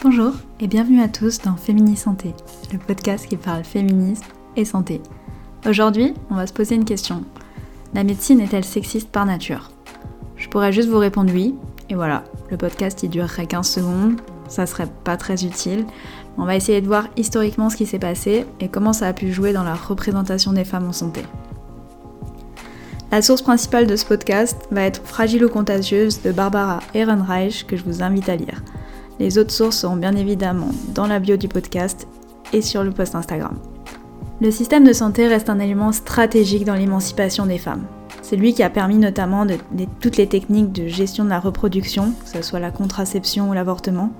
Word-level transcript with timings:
Bonjour 0.00 0.32
et 0.60 0.68
bienvenue 0.68 1.02
à 1.02 1.08
tous 1.08 1.40
dans 1.40 1.56
Fémini 1.56 1.96
Santé, 1.96 2.32
le 2.72 2.78
podcast 2.78 3.26
qui 3.26 3.36
parle 3.36 3.64
féminisme 3.64 4.26
et 4.54 4.64
santé. 4.64 5.00
Aujourd'hui, 5.68 6.14
on 6.30 6.36
va 6.36 6.46
se 6.46 6.52
poser 6.52 6.76
une 6.76 6.84
question. 6.84 7.24
La 7.94 8.04
médecine 8.04 8.40
est-elle 8.40 8.64
sexiste 8.64 9.08
par 9.08 9.26
nature? 9.26 9.72
Je 10.36 10.48
pourrais 10.48 10.72
juste 10.72 10.88
vous 10.88 10.98
répondre 10.98 11.32
oui, 11.34 11.56
et 11.90 11.96
voilà, 11.96 12.22
le 12.48 12.56
podcast 12.56 13.02
il 13.02 13.10
durerait 13.10 13.46
15 13.46 13.68
secondes, 13.68 14.20
ça 14.46 14.66
serait 14.66 14.86
pas 15.02 15.16
très 15.16 15.44
utile. 15.44 15.84
On 16.36 16.44
va 16.44 16.54
essayer 16.54 16.80
de 16.80 16.86
voir 16.86 17.08
historiquement 17.16 17.68
ce 17.68 17.76
qui 17.76 17.86
s'est 17.86 17.98
passé 17.98 18.46
et 18.60 18.68
comment 18.68 18.92
ça 18.92 19.08
a 19.08 19.12
pu 19.12 19.32
jouer 19.32 19.52
dans 19.52 19.64
la 19.64 19.74
représentation 19.74 20.52
des 20.52 20.64
femmes 20.64 20.86
en 20.86 20.92
santé. 20.92 21.22
La 23.10 23.20
source 23.20 23.42
principale 23.42 23.88
de 23.88 23.96
ce 23.96 24.06
podcast 24.06 24.68
va 24.70 24.82
être 24.82 25.02
Fragile 25.04 25.44
ou 25.44 25.48
contagieuse 25.48 26.22
de 26.22 26.30
Barbara 26.30 26.78
Ehrenreich 26.94 27.66
que 27.66 27.76
je 27.76 27.82
vous 27.82 28.00
invite 28.00 28.28
à 28.28 28.36
lire. 28.36 28.62
Les 29.18 29.38
autres 29.38 29.52
sources 29.52 29.78
seront 29.78 29.96
bien 29.96 30.14
évidemment 30.14 30.70
dans 30.94 31.06
la 31.06 31.18
bio 31.18 31.36
du 31.36 31.48
podcast 31.48 32.06
et 32.52 32.62
sur 32.62 32.84
le 32.84 32.90
post 32.90 33.14
Instagram. 33.14 33.58
Le 34.40 34.50
système 34.52 34.84
de 34.84 34.92
santé 34.92 35.26
reste 35.26 35.50
un 35.50 35.58
élément 35.58 35.90
stratégique 35.90 36.64
dans 36.64 36.74
l'émancipation 36.74 37.44
des 37.44 37.58
femmes. 37.58 37.84
C'est 38.22 38.36
lui 38.36 38.54
qui 38.54 38.62
a 38.62 38.70
permis 38.70 38.98
notamment 38.98 39.46
toutes 40.00 40.16
les 40.16 40.28
techniques 40.28 40.70
de 40.70 40.86
gestion 40.86 41.24
de 41.24 41.30
la 41.30 41.40
reproduction, 41.40 42.12
que 42.22 42.28
ce 42.28 42.42
soit 42.42 42.60
la 42.60 42.70
contraception 42.70 43.50
ou 43.50 43.54
l'avortement, 43.54 44.12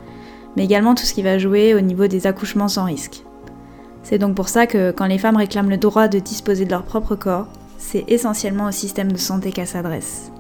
mais 0.56 0.64
également 0.64 0.94
tout 0.94 1.04
ce 1.04 1.14
qui 1.14 1.22
va 1.22 1.38
jouer 1.38 1.74
au 1.74 1.80
niveau 1.80 2.08
des 2.08 2.26
accouchements 2.26 2.68
sans 2.68 2.84
risque. 2.84 3.22
C'est 4.02 4.18
donc 4.18 4.34
pour 4.34 4.48
ça 4.48 4.66
que 4.66 4.90
quand 4.90 5.06
les 5.06 5.18
femmes 5.18 5.36
réclament 5.36 5.70
le 5.70 5.76
droit 5.76 6.08
de 6.08 6.18
disposer 6.18 6.64
de 6.64 6.70
leur 6.70 6.82
propre 6.82 7.14
corps, 7.14 7.46
c'est 7.76 8.04
essentiellement 8.08 8.66
au 8.66 8.72
système 8.72 9.12
de 9.12 9.18
santé 9.18 9.52
qu'elles 9.52 9.68
s'adressent. 9.68 10.32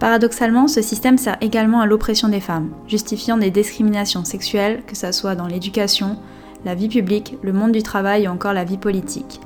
Paradoxalement, 0.00 0.66
ce 0.66 0.80
système 0.80 1.18
sert 1.18 1.36
également 1.42 1.80
à 1.80 1.86
l'oppression 1.86 2.28
des 2.28 2.40
femmes, 2.40 2.70
justifiant 2.88 3.36
des 3.36 3.50
discriminations 3.50 4.24
sexuelles, 4.24 4.82
que 4.86 4.96
ce 4.96 5.12
soit 5.12 5.34
dans 5.34 5.46
l'éducation, 5.46 6.16
la 6.64 6.74
vie 6.74 6.88
publique, 6.88 7.36
le 7.42 7.52
monde 7.52 7.72
du 7.72 7.82
travail 7.82 8.26
ou 8.26 8.30
encore 8.30 8.54
la 8.54 8.64
vie 8.64 8.78
politique, 8.78 9.40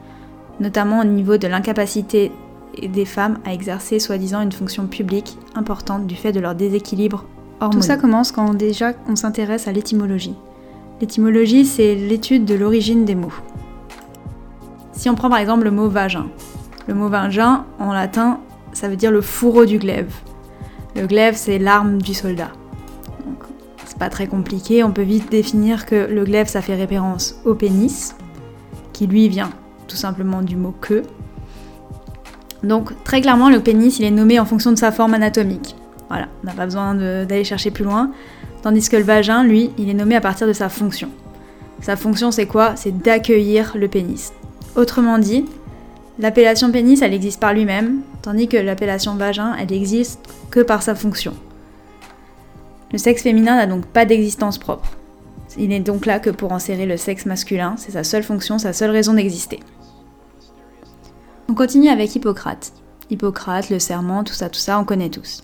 notamment 0.60 1.00
au 1.00 1.04
niveau 1.04 1.38
de 1.38 1.48
l'incapacité 1.48 2.30
des 2.80 3.04
femmes 3.04 3.38
à 3.44 3.52
exercer 3.52 3.98
soi-disant 3.98 4.42
une 4.42 4.52
fonction 4.52 4.86
publique 4.86 5.36
importante 5.56 6.06
du 6.06 6.14
fait 6.14 6.30
de 6.30 6.38
leur 6.38 6.54
déséquilibre 6.54 7.24
hormonal. 7.60 7.80
Tout 7.80 7.86
ça 7.86 7.96
commence 7.96 8.30
quand 8.30 8.54
déjà 8.54 8.92
on 9.08 9.16
s'intéresse 9.16 9.66
à 9.66 9.72
l'étymologie. 9.72 10.36
L'étymologie, 11.00 11.64
c'est 11.64 11.96
l'étude 11.96 12.44
de 12.44 12.54
l'origine 12.54 13.04
des 13.04 13.16
mots. 13.16 13.32
Si 14.92 15.10
on 15.10 15.16
prend 15.16 15.30
par 15.30 15.38
exemple 15.38 15.64
le 15.64 15.72
mot 15.72 15.88
vagin, 15.88 16.26
le 16.86 16.94
mot 16.94 17.08
vagin 17.08 17.64
en 17.80 17.92
latin, 17.92 18.38
ça 18.72 18.88
veut 18.88 18.96
dire 18.96 19.10
le 19.10 19.20
fourreau 19.20 19.66
du 19.66 19.78
glaive. 19.78 20.14
Le 20.96 21.06
glaive, 21.06 21.34
c'est 21.36 21.58
l'arme 21.58 22.00
du 22.00 22.14
soldat. 22.14 22.50
C'est 23.84 23.98
pas 23.98 24.08
très 24.08 24.26
compliqué, 24.26 24.82
on 24.84 24.92
peut 24.92 25.02
vite 25.02 25.30
définir 25.30 25.86
que 25.86 25.94
le 25.94 26.24
glaive, 26.24 26.48
ça 26.48 26.62
fait 26.62 26.74
référence 26.74 27.36
au 27.44 27.54
pénis, 27.54 28.14
qui 28.92 29.06
lui 29.06 29.28
vient 29.28 29.50
tout 29.88 29.96
simplement 29.96 30.42
du 30.42 30.56
mot 30.56 30.74
que. 30.80 31.02
Donc 32.62 32.92
très 33.04 33.20
clairement, 33.20 33.50
le 33.50 33.60
pénis, 33.60 33.98
il 33.98 34.04
est 34.04 34.10
nommé 34.10 34.40
en 34.40 34.44
fonction 34.44 34.72
de 34.72 34.78
sa 34.78 34.90
forme 34.92 35.14
anatomique. 35.14 35.76
Voilà, 36.08 36.28
on 36.42 36.46
n'a 36.46 36.52
pas 36.52 36.64
besoin 36.64 36.94
d'aller 36.94 37.44
chercher 37.44 37.70
plus 37.70 37.84
loin. 37.84 38.10
Tandis 38.62 38.88
que 38.88 38.96
le 38.96 39.02
vagin, 39.02 39.44
lui, 39.44 39.70
il 39.76 39.90
est 39.90 39.94
nommé 39.94 40.16
à 40.16 40.20
partir 40.20 40.46
de 40.46 40.52
sa 40.52 40.68
fonction. 40.68 41.10
Sa 41.80 41.96
fonction, 41.96 42.30
c'est 42.30 42.46
quoi? 42.46 42.76
C'est 42.76 42.96
d'accueillir 42.96 43.76
le 43.76 43.88
pénis. 43.88 44.32
Autrement 44.76 45.18
dit, 45.18 45.44
L'appellation 46.18 46.70
pénis, 46.70 47.02
elle 47.02 47.12
existe 47.12 47.40
par 47.40 47.52
lui-même, 47.52 48.02
tandis 48.22 48.46
que 48.46 48.56
l'appellation 48.56 49.16
vagin, 49.16 49.54
elle 49.58 49.72
existe 49.72 50.20
que 50.50 50.60
par 50.60 50.82
sa 50.82 50.94
fonction. 50.94 51.34
Le 52.92 52.98
sexe 52.98 53.22
féminin 53.22 53.56
n'a 53.56 53.66
donc 53.66 53.86
pas 53.86 54.04
d'existence 54.04 54.58
propre. 54.58 54.92
Il 55.58 55.70
n'est 55.70 55.80
donc 55.80 56.06
là 56.06 56.20
que 56.20 56.30
pour 56.30 56.52
enserrer 56.52 56.86
le 56.86 56.96
sexe 56.96 57.26
masculin, 57.26 57.74
c'est 57.76 57.92
sa 57.92 58.04
seule 58.04 58.22
fonction, 58.22 58.58
sa 58.58 58.72
seule 58.72 58.90
raison 58.90 59.14
d'exister. 59.14 59.60
On 61.48 61.54
continue 61.54 61.88
avec 61.88 62.14
Hippocrate. 62.14 62.72
Hippocrate, 63.10 63.70
le 63.70 63.78
serment, 63.80 64.22
tout 64.22 64.32
ça, 64.32 64.48
tout 64.48 64.60
ça, 64.60 64.78
on 64.78 64.84
connaît 64.84 65.10
tous. 65.10 65.42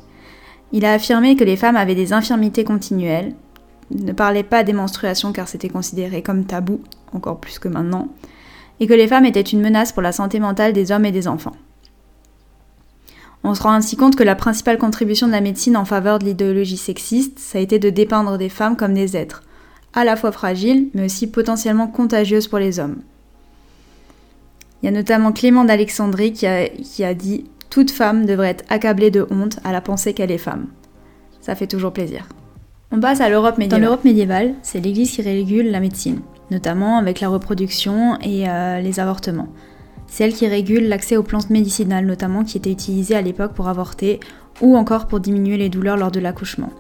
Il 0.73 0.85
a 0.85 0.93
affirmé 0.93 1.35
que 1.35 1.45
les 1.45 1.57
femmes 1.57 1.77
avaient 1.77 1.97
des 1.97 2.13
infirmités 2.13 2.63
continuelles, 2.63 3.35
ne 3.91 4.13
parlait 4.13 4.45
pas 4.45 4.63
des 4.63 4.73
menstruations 4.73 5.33
car 5.33 5.49
c'était 5.49 5.69
considéré 5.69 6.23
comme 6.23 6.45
tabou, 6.45 6.81
encore 7.13 7.41
plus 7.41 7.59
que 7.59 7.69
maintenant, 7.69 8.09
et 8.81 8.87
que 8.87 8.95
les 8.95 9.07
femmes 9.07 9.27
étaient 9.27 9.41
une 9.41 9.61
menace 9.61 9.93
pour 9.93 10.03
la 10.03 10.13
santé 10.13 10.41
mentale 10.41 10.73
des 10.73 10.91
hommes 10.91 11.05
et 11.05 11.13
des 11.13 11.29
enfants. 11.29 11.55
On 13.45 13.55
se 13.55 13.63
rend 13.63 13.73
ainsi 13.73 13.97
compte 13.97 14.17
que 14.17 14.23
la 14.23 14.35
principale 14.35 14.79
contribution 14.79 15.27
de 15.27 15.33
la 15.33 15.41
médecine 15.41 15.77
en 15.77 15.85
faveur 15.85 16.19
de 16.19 16.25
l'idéologie 16.25 16.77
sexiste, 16.77 17.39
ça 17.39 17.59
a 17.59 17.61
été 17.61 17.79
de 17.79 17.89
dépeindre 17.89 18.37
des 18.37 18.49
femmes 18.49 18.77
comme 18.77 18.95
des 18.95 19.17
êtres, 19.17 19.43
à 19.95 20.05
la 20.05 20.17
fois 20.17 20.33
fragiles, 20.33 20.89
mais 20.95 21.07
aussi 21.07 21.27
potentiellement 21.27 21.87
contagieuses 21.87 22.49
pour 22.49 22.59
les 22.59 22.79
hommes. 22.79 22.97
Il 24.83 24.87
y 24.87 24.89
a 24.89 24.93
notamment 24.93 25.33
Clément 25.33 25.65
d'Alexandrie 25.65 26.33
qui 26.33 26.47
a, 26.47 27.15
dit 27.15 27.45
Toute 27.69 27.91
femme 27.91 28.25
devrait 28.27 28.51
être 28.51 28.65
accablée 28.69 29.11
de 29.11 29.27
honte 29.31 29.59
à 29.65 29.73
la 29.73 29.81
pensée 29.81 30.15
qu'elle 30.15 30.31
est 30.31 30.39
femme. 30.39 30.67
Ça 31.41 31.55
fait 31.55 31.67
toujours 31.67 31.93
plaisir. 31.93 32.27
On 32.93 33.01
passe 33.01 33.21
à 33.21 33.29
l'Europe 33.29 33.57
médiévale. 33.57 33.81
Dans 33.81 33.87
l'Europe 33.87 34.05
médiévale, 34.05 34.55
c'est 34.63 34.81
l'Église 34.81 35.13
qui 35.13 35.23
régule 35.23 35.71
la 35.71 35.81
médecine 35.81 36.21
notamment 36.51 36.99
avec 36.99 37.21
la 37.21 37.29
reproduction 37.29 38.19
et 38.21 38.49
euh, 38.49 38.81
les 38.81 39.01
avortements. 39.01 39.49
C'est 40.07 40.25
elle 40.25 40.35
qui 40.35 40.47
régule 40.47 40.89
l'accès 40.89 41.17
aux 41.17 41.23
plantes 41.23 41.51
médicinales, 41.51 42.05
notamment 42.05 42.43
qui 42.43 42.59
étaient 42.59 42.73
utilisées 42.73 43.15
à 43.15 43.23
l'époque 43.23 43.53
pour 43.53 43.69
avorter 43.69 44.19
ou 44.61 44.77
encore 44.77 45.07
pour 45.07 45.21
diminuer 45.21 45.57
les 45.57 45.69
douleurs 45.69 45.97
lors 45.97 46.11
de 46.11 46.21
l'accouchement. 46.21 46.71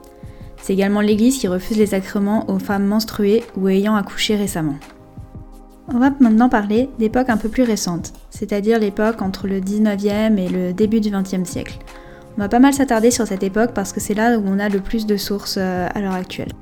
C'est 0.61 0.73
également 0.73 1.01
l'Église 1.01 1.39
qui 1.39 1.49
refuse 1.49 1.79
les 1.79 1.87
sacrements 1.87 2.51
aux 2.51 2.59
femmes 2.59 2.85
menstruées 2.85 3.45
ou 3.57 3.69
ayant 3.69 3.95
accouché 3.95 4.37
récemment. 4.37 4.77
On 5.93 5.99
va 5.99 6.11
maintenant 6.21 6.49
parler 6.49 6.89
d'époques 6.99 7.31
un 7.31 7.37
peu 7.37 7.49
plus 7.49 7.63
récentes, 7.63 8.13
c'est-à-dire 8.31 8.79
l'époque 8.79 9.23
entre 9.23 9.47
le 9.49 9.61
19e 9.61 10.39
et 10.39 10.49
le 10.49 10.73
début 10.73 11.01
du 11.01 11.11
20e 11.11 11.45
siècle. 11.45 11.79
On 12.37 12.41
va 12.41 12.49
pas 12.49 12.61
mal 12.61 12.73
s'attarder 12.73 13.11
sur 13.11 13.27
cette 13.27 13.43
époque 13.43 13.73
parce 13.75 13.93
que 13.93 14.01
c'est 14.01 14.15
là 14.15 14.39
où 14.39 14.45
on 14.47 14.59
a 14.59 14.69
le 14.69 14.81
plus 14.81 15.07
de 15.07 15.17
sources 15.17 15.57
euh, 15.59 15.89
à 15.93 16.01
l'heure 16.01 16.15
actuelle. 16.15 16.53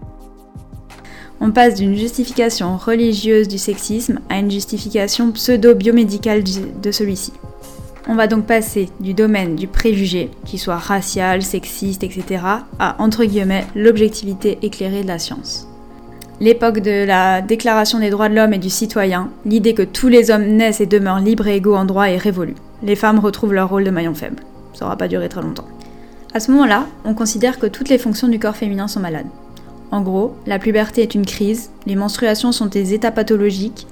On 1.40 1.52
passe 1.52 1.76
d'une 1.76 1.94
justification 1.94 2.76
religieuse 2.76 3.46
du 3.46 3.58
sexisme 3.58 4.20
à 4.28 4.38
une 4.38 4.50
justification 4.50 5.30
pseudo-biomédicale 5.30 6.42
de 6.42 6.90
celui-ci. 6.90 7.32
On 8.08 8.14
va 8.14 8.26
donc 8.26 8.46
passer 8.46 8.88
du 9.00 9.14
domaine 9.14 9.54
du 9.54 9.68
préjugé, 9.68 10.30
qu'il 10.46 10.58
soit 10.58 10.78
racial, 10.78 11.42
sexiste, 11.42 12.02
etc., 12.02 12.42
à 12.78 12.96
entre 12.98 13.24
guillemets 13.24 13.66
l'objectivité 13.76 14.58
éclairée 14.62 15.02
de 15.02 15.08
la 15.08 15.18
science. 15.18 15.68
L'époque 16.40 16.80
de 16.80 17.04
la 17.04 17.42
Déclaration 17.42 17.98
des 17.98 18.10
droits 18.10 18.28
de 18.28 18.34
l'homme 18.34 18.54
et 18.54 18.58
du 18.58 18.70
citoyen, 18.70 19.30
l'idée 19.44 19.74
que 19.74 19.82
tous 19.82 20.08
les 20.08 20.30
hommes 20.30 20.46
naissent 20.46 20.80
et 20.80 20.86
demeurent 20.86 21.20
libres 21.20 21.48
et 21.48 21.56
égaux 21.56 21.76
en 21.76 21.84
droit 21.84 22.08
est 22.08 22.16
révolue. 22.16 22.54
Les 22.82 22.96
femmes 22.96 23.18
retrouvent 23.18 23.52
leur 23.52 23.68
rôle 23.68 23.84
de 23.84 23.90
maillon 23.90 24.14
faible. 24.14 24.42
Ça 24.72 24.84
n'aura 24.84 24.96
pas 24.96 25.08
duré 25.08 25.28
très 25.28 25.42
longtemps. 25.42 25.66
À 26.32 26.40
ce 26.40 26.50
moment-là, 26.52 26.86
on 27.04 27.14
considère 27.14 27.58
que 27.58 27.66
toutes 27.66 27.88
les 27.88 27.98
fonctions 27.98 28.28
du 28.28 28.38
corps 28.38 28.56
féminin 28.56 28.86
sont 28.88 29.00
malades. 29.00 29.26
En 29.90 30.02
gros, 30.02 30.34
la 30.46 30.58
puberté 30.58 31.02
est 31.02 31.14
une 31.14 31.26
crise, 31.26 31.70
les 31.86 31.96
menstruations 31.96 32.52
sont 32.52 32.66
des 32.66 32.94
états 32.94 33.10
pathologiques, 33.10 33.86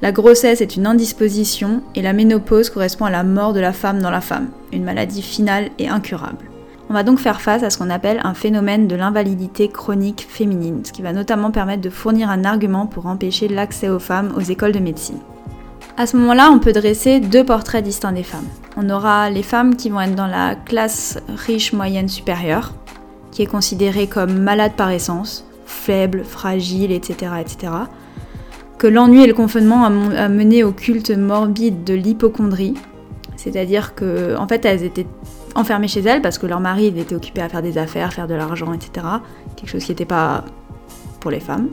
la 0.00 0.12
grossesse 0.12 0.60
est 0.60 0.76
une 0.76 0.86
indisposition 0.86 1.82
et 1.96 2.02
la 2.02 2.12
ménopause 2.12 2.70
correspond 2.70 3.06
à 3.06 3.10
la 3.10 3.24
mort 3.24 3.52
de 3.52 3.60
la 3.60 3.72
femme 3.72 4.00
dans 4.00 4.10
la 4.10 4.20
femme, 4.20 4.48
une 4.72 4.84
maladie 4.84 5.22
finale 5.22 5.70
et 5.78 5.88
incurable. 5.88 6.46
On 6.90 6.94
va 6.94 7.02
donc 7.02 7.18
faire 7.18 7.40
face 7.40 7.62
à 7.62 7.70
ce 7.70 7.78
qu'on 7.78 7.90
appelle 7.90 8.20
un 8.24 8.32
phénomène 8.32 8.88
de 8.88 8.96
l'invalidité 8.96 9.68
chronique 9.68 10.26
féminine, 10.28 10.82
ce 10.84 10.92
qui 10.92 11.02
va 11.02 11.12
notamment 11.12 11.50
permettre 11.50 11.82
de 11.82 11.90
fournir 11.90 12.30
un 12.30 12.44
argument 12.44 12.86
pour 12.86 13.06
empêcher 13.06 13.48
l'accès 13.48 13.88
aux 13.88 13.98
femmes 13.98 14.32
aux 14.36 14.40
écoles 14.40 14.72
de 14.72 14.78
médecine. 14.78 15.18
À 15.96 16.06
ce 16.06 16.16
moment-là, 16.16 16.50
on 16.52 16.60
peut 16.60 16.72
dresser 16.72 17.18
deux 17.18 17.44
portraits 17.44 17.84
distincts 17.84 18.12
des 18.12 18.22
femmes. 18.22 18.46
On 18.76 18.88
aura 18.88 19.30
les 19.30 19.42
femmes 19.42 19.74
qui 19.74 19.90
vont 19.90 20.00
être 20.00 20.14
dans 20.14 20.28
la 20.28 20.54
classe 20.54 21.18
riche, 21.28 21.72
moyenne, 21.72 22.08
supérieure, 22.08 22.72
qui 23.30 23.42
est 23.42 23.46
considérée 23.46 24.06
comme 24.06 24.38
malade 24.38 24.72
par 24.76 24.90
essence, 24.90 25.46
faible, 25.66 26.24
fragile, 26.24 26.92
etc. 26.92 27.32
etc. 27.40 27.72
Que 28.78 28.86
l'ennui 28.86 29.24
et 29.24 29.26
le 29.26 29.34
confinement 29.34 29.84
a 29.84 30.28
mené 30.28 30.64
au 30.64 30.72
culte 30.72 31.10
morbide 31.10 31.84
de 31.84 31.94
l'hypochondrie, 31.94 32.74
c'est-à-dire 33.36 33.94
que 33.94 34.36
en 34.36 34.46
fait 34.46 34.64
elles 34.64 34.84
étaient 34.84 35.06
enfermées 35.54 35.88
chez 35.88 36.00
elles 36.00 36.22
parce 36.22 36.38
que 36.38 36.46
leur 36.46 36.60
mari 36.60 36.86
était 36.86 37.14
occupé 37.14 37.40
à 37.40 37.48
faire 37.48 37.62
des 37.62 37.78
affaires, 37.78 38.12
faire 38.12 38.28
de 38.28 38.34
l'argent, 38.34 38.72
etc. 38.72 39.06
Quelque 39.56 39.70
chose 39.70 39.84
qui 39.84 39.90
n'était 39.90 40.04
pas 40.04 40.44
pour 41.20 41.30
les 41.30 41.40
femmes. 41.40 41.68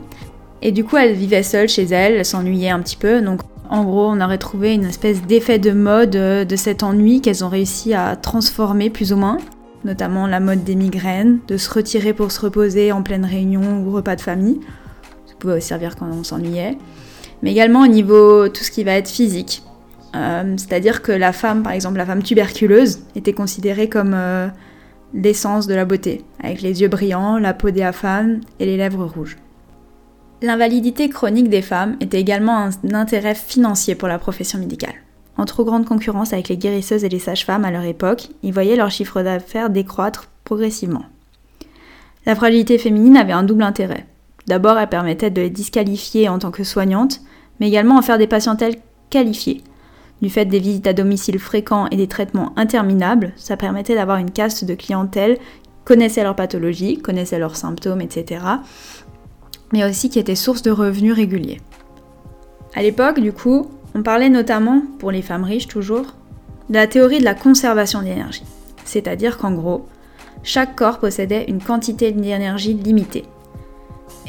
Et 0.62 0.72
du 0.72 0.84
coup, 0.84 0.96
elles 0.96 1.14
vivaient 1.14 1.42
seules 1.42 1.68
chez 1.68 1.84
elles, 1.84 2.14
elles 2.14 2.24
s'ennuyaient 2.24 2.70
un 2.70 2.80
petit 2.80 2.96
peu. 2.96 3.20
Donc, 3.20 3.40
en 3.68 3.84
gros, 3.84 4.06
on 4.06 4.20
aurait 4.20 4.38
trouvé 4.38 4.74
une 4.74 4.84
espèce 4.84 5.22
d'effet 5.22 5.58
de 5.58 5.70
mode 5.70 6.10
de 6.10 6.56
cet 6.56 6.82
ennui 6.82 7.20
qu'elles 7.20 7.44
ont 7.44 7.48
réussi 7.48 7.94
à 7.94 8.16
transformer 8.16 8.90
plus 8.90 9.12
ou 9.12 9.16
moins 9.16 9.38
notamment 9.86 10.26
la 10.26 10.40
mode 10.40 10.64
des 10.64 10.74
migraines, 10.74 11.38
de 11.48 11.56
se 11.56 11.70
retirer 11.70 12.12
pour 12.12 12.30
se 12.30 12.40
reposer 12.40 12.92
en 12.92 13.02
pleine 13.02 13.24
réunion 13.24 13.82
ou 13.82 13.92
repas 13.92 14.16
de 14.16 14.20
famille. 14.20 14.60
Ça 15.26 15.34
pouvait 15.38 15.60
servir 15.60 15.96
quand 15.96 16.06
on 16.06 16.24
s'ennuyait. 16.24 16.76
Mais 17.42 17.52
également 17.52 17.82
au 17.82 17.86
niveau 17.86 18.48
tout 18.48 18.64
ce 18.64 18.70
qui 18.70 18.84
va 18.84 18.92
être 18.92 19.08
physique. 19.08 19.62
Euh, 20.14 20.54
c'est-à-dire 20.56 21.02
que 21.02 21.12
la 21.12 21.32
femme, 21.32 21.62
par 21.62 21.72
exemple, 21.72 21.96
la 21.96 22.06
femme 22.06 22.22
tuberculeuse, 22.22 23.00
était 23.14 23.32
considérée 23.32 23.88
comme 23.88 24.14
euh, 24.14 24.48
l'essence 25.14 25.66
de 25.66 25.74
la 25.74 25.84
beauté, 25.84 26.24
avec 26.42 26.62
les 26.62 26.82
yeux 26.82 26.88
brillants, 26.88 27.38
la 27.38 27.54
peau 27.54 27.70
diaphane 27.70 28.40
et 28.58 28.66
les 28.66 28.76
lèvres 28.76 29.04
rouges. 29.04 29.36
L'invalidité 30.42 31.08
chronique 31.08 31.48
des 31.48 31.62
femmes 31.62 31.96
était 32.00 32.20
également 32.20 32.68
un 32.68 32.94
intérêt 32.94 33.34
financier 33.34 33.94
pour 33.94 34.08
la 34.08 34.18
profession 34.18 34.58
médicale. 34.58 34.94
En 35.38 35.44
trop 35.44 35.64
grande 35.64 35.86
concurrence 35.86 36.32
avec 36.32 36.48
les 36.48 36.56
guérisseuses 36.56 37.04
et 37.04 37.08
les 37.08 37.18
sages-femmes 37.18 37.64
à 37.64 37.70
leur 37.70 37.84
époque, 37.84 38.28
ils 38.42 38.52
voyaient 38.52 38.76
leur 38.76 38.90
chiffre 38.90 39.22
d'affaires 39.22 39.70
décroître 39.70 40.28
progressivement. 40.44 41.04
La 42.24 42.34
fragilité 42.34 42.78
féminine 42.78 43.16
avait 43.16 43.32
un 43.32 43.42
double 43.42 43.62
intérêt. 43.62 44.06
D'abord, 44.46 44.78
elle 44.78 44.88
permettait 44.88 45.30
de 45.30 45.42
les 45.42 45.50
disqualifier 45.50 46.28
en 46.28 46.38
tant 46.38 46.50
que 46.50 46.64
soignantes, 46.64 47.20
mais 47.60 47.68
également 47.68 47.98
en 47.98 48.02
faire 48.02 48.18
des 48.18 48.26
patientèles 48.26 48.76
qualifiées. 49.10 49.62
Du 50.22 50.30
fait 50.30 50.46
des 50.46 50.58
visites 50.58 50.86
à 50.86 50.92
domicile 50.92 51.38
fréquents 51.38 51.88
et 51.88 51.96
des 51.96 52.06
traitements 52.06 52.52
interminables, 52.56 53.32
ça 53.36 53.56
permettait 53.56 53.94
d'avoir 53.94 54.18
une 54.18 54.30
caste 54.30 54.64
de 54.64 54.74
clientèle 54.74 55.36
qui 55.36 55.70
connaissait 55.84 56.22
leurs 56.22 56.36
pathologies, 56.36 56.98
connaissait 56.98 57.38
leurs 57.38 57.56
symptômes, 57.56 58.00
etc., 58.00 58.40
mais 59.72 59.84
aussi 59.84 60.08
qui 60.08 60.18
était 60.18 60.36
source 60.36 60.62
de 60.62 60.70
revenus 60.70 61.12
réguliers. 61.12 61.60
À 62.74 62.82
l'époque, 62.82 63.20
du 63.20 63.32
coup, 63.32 63.66
on 63.96 64.02
parlait 64.02 64.28
notamment, 64.28 64.82
pour 64.98 65.10
les 65.10 65.22
femmes 65.22 65.44
riches 65.44 65.68
toujours, 65.68 66.04
de 66.68 66.74
la 66.74 66.86
théorie 66.86 67.18
de 67.18 67.24
la 67.24 67.34
conservation 67.34 68.02
d'énergie. 68.02 68.44
C'est-à-dire 68.84 69.38
qu'en 69.38 69.52
gros, 69.52 69.86
chaque 70.42 70.76
corps 70.76 70.98
possédait 70.98 71.46
une 71.48 71.62
quantité 71.62 72.12
d'énergie 72.12 72.74
limitée. 72.74 73.24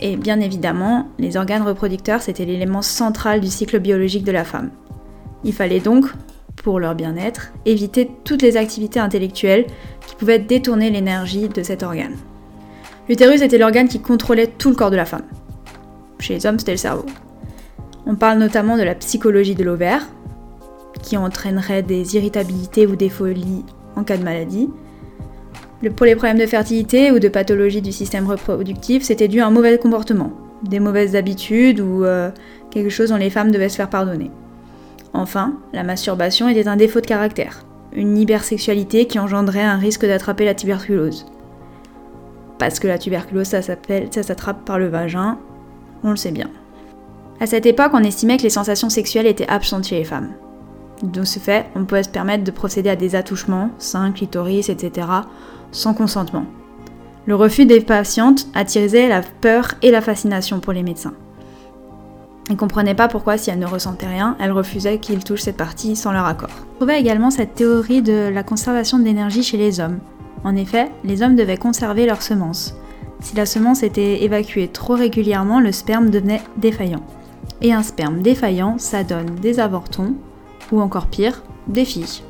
Et 0.01 0.15
bien 0.15 0.39
évidemment, 0.39 1.09
les 1.19 1.35
organes 1.35 1.63
reproducteurs, 1.63 2.21
c'était 2.21 2.45
l'élément 2.45 2.81
central 2.81 3.41
du 3.41 3.47
cycle 3.47 3.79
biologique 3.79 4.23
de 4.23 4.31
la 4.31 4.45
femme. 4.45 4.69
Il 5.43 5.51
fallait 5.51 5.81
donc, 5.81 6.05
pour 6.63 6.79
leur 6.79 6.95
bien-être, 6.95 7.51
éviter 7.65 8.09
toutes 8.23 8.43
les 8.43 8.55
activités 8.55 9.01
intellectuelles 9.01 9.65
qui 10.07 10.15
pouvaient 10.15 10.39
détourner 10.39 10.91
l'énergie 10.91 11.49
de 11.49 11.61
cet 11.61 11.83
organe. 11.83 12.15
L'utérus 13.09 13.41
était 13.41 13.57
l'organe 13.57 13.89
qui 13.89 13.99
contrôlait 13.99 14.47
tout 14.47 14.69
le 14.69 14.75
corps 14.75 14.91
de 14.91 14.95
la 14.95 15.05
femme. 15.05 15.25
Chez 16.19 16.35
les 16.35 16.45
hommes, 16.45 16.57
c'était 16.57 16.71
le 16.71 16.77
cerveau. 16.77 17.05
On 18.09 18.15
parle 18.15 18.39
notamment 18.39 18.77
de 18.77 18.83
la 18.83 18.95
psychologie 18.95 19.53
de 19.53 19.65
l'ovaire, 19.65 20.07
qui 21.03 21.17
entraînerait 21.17 21.83
des 21.83 22.15
irritabilités 22.15 22.87
ou 22.87 22.95
des 22.95 23.09
folies 23.09 23.65
en 23.97 24.05
cas 24.05 24.15
de 24.15 24.23
maladie. 24.23 24.69
pour 25.97 26.05
les 26.05 26.15
problèmes 26.15 26.39
de 26.39 26.45
fertilité 26.45 27.11
ou 27.11 27.19
de 27.19 27.27
pathologie 27.27 27.81
du 27.81 27.91
système 27.91 28.25
reproductif, 28.25 29.03
c'était 29.03 29.27
dû 29.27 29.41
à 29.41 29.47
un 29.47 29.51
mauvais 29.51 29.77
comportement, 29.77 30.31
des 30.63 30.79
mauvaises 30.79 31.17
habitudes 31.17 31.81
ou 31.81 32.05
euh, 32.05 32.31
quelque 32.71 32.89
chose 32.89 33.09
dont 33.09 33.17
les 33.17 33.29
femmes 33.29 33.51
devaient 33.51 33.67
se 33.67 33.75
faire 33.75 33.89
pardonner. 33.89 34.31
Enfin, 35.13 35.57
la 35.73 35.83
masturbation 35.83 36.47
était 36.47 36.69
un 36.69 36.77
défaut 36.77 37.01
de 37.01 37.05
caractère, 37.05 37.65
une 37.91 38.17
hypersexualité 38.17 39.05
qui 39.05 39.19
engendrait 39.19 39.63
un 39.63 39.77
risque 39.77 40.05
d'attraper 40.05 40.45
la 40.45 40.55
tuberculose. 40.55 41.25
Parce 42.57 42.79
que 42.79 42.87
la 42.87 42.99
tuberculose, 42.99 43.47
ça 43.47 43.61
s'attrape 43.61 44.63
par 44.63 44.79
le 44.79 44.87
vagin, 44.87 45.37
on 46.05 46.11
le 46.11 46.15
sait 46.15 46.31
bien. 46.31 46.49
À 47.39 47.45
cette 47.45 47.67
époque, 47.67 47.91
on 47.93 48.03
estimait 48.03 48.37
que 48.37 48.43
les 48.43 48.49
sensations 48.49 48.89
sexuelles 48.89 49.27
étaient 49.27 49.47
absentes 49.47 49.85
chez 49.85 49.99
les 49.99 50.03
femmes. 50.03 50.31
De 51.03 51.23
ce 51.23 51.37
fait, 51.37 51.67
on 51.75 51.85
pouvait 51.85 52.01
se 52.01 52.09
permettre 52.09 52.43
de 52.43 52.51
procéder 52.51 52.89
à 52.89 52.95
des 52.95 53.15
attouchements, 53.15 53.69
seins, 53.77 54.11
clitoris, 54.11 54.69
etc., 54.69 55.07
sans 55.71 55.93
consentement. 55.93 56.45
Le 57.27 57.35
refus 57.35 57.67
des 57.67 57.81
patientes 57.81 58.47
attirait 58.55 59.07
la 59.07 59.21
peur 59.21 59.75
et 59.83 59.91
la 59.91 60.01
fascination 60.01 60.59
pour 60.59 60.73
les 60.73 60.81
médecins. 60.81 61.13
Ils 62.49 62.53
ne 62.53 62.57
comprenaient 62.57 62.95
pas 62.95 63.09
pourquoi, 63.09 63.37
si 63.37 63.51
elles 63.51 63.59
ne 63.59 63.65
ressentaient 63.67 64.07
rien, 64.07 64.35
elles 64.39 64.53
refusaient 64.53 64.97
qu'ils 64.97 65.23
touchent 65.23 65.41
cette 65.41 65.57
partie 65.57 65.95
sans 65.95 66.13
leur 66.13 66.25
accord. 66.25 66.49
On 66.73 66.77
trouvait 66.77 66.99
également 66.99 67.29
cette 67.29 67.53
théorie 67.53 68.01
de 68.01 68.31
la 68.33 68.41
conservation 68.41 68.97
de 68.97 69.03
l'énergie 69.03 69.43
chez 69.43 69.57
les 69.57 69.79
hommes. 69.79 69.99
En 70.43 70.55
effet, 70.55 70.89
les 71.03 71.21
hommes 71.21 71.35
devaient 71.35 71.57
conserver 71.57 72.05
leurs 72.05 72.21
semences. 72.21 72.73
Si 73.19 73.35
la 73.35 73.45
semence 73.45 73.83
était 73.83 74.23
évacuée 74.23 74.69
trop 74.69 74.95
régulièrement, 74.95 75.59
le 75.59 75.71
sperme 75.71 76.09
devenait 76.09 76.41
défaillant. 76.55 77.03
Et 77.61 77.73
un 77.73 77.83
sperme 77.83 78.21
défaillant, 78.21 78.77
ça 78.77 79.03
donne 79.03 79.35
des 79.35 79.59
avortons, 79.59 80.13
ou 80.71 80.81
encore 80.81 81.07
pire, 81.07 81.43
des 81.67 81.85
filles. 81.85 82.21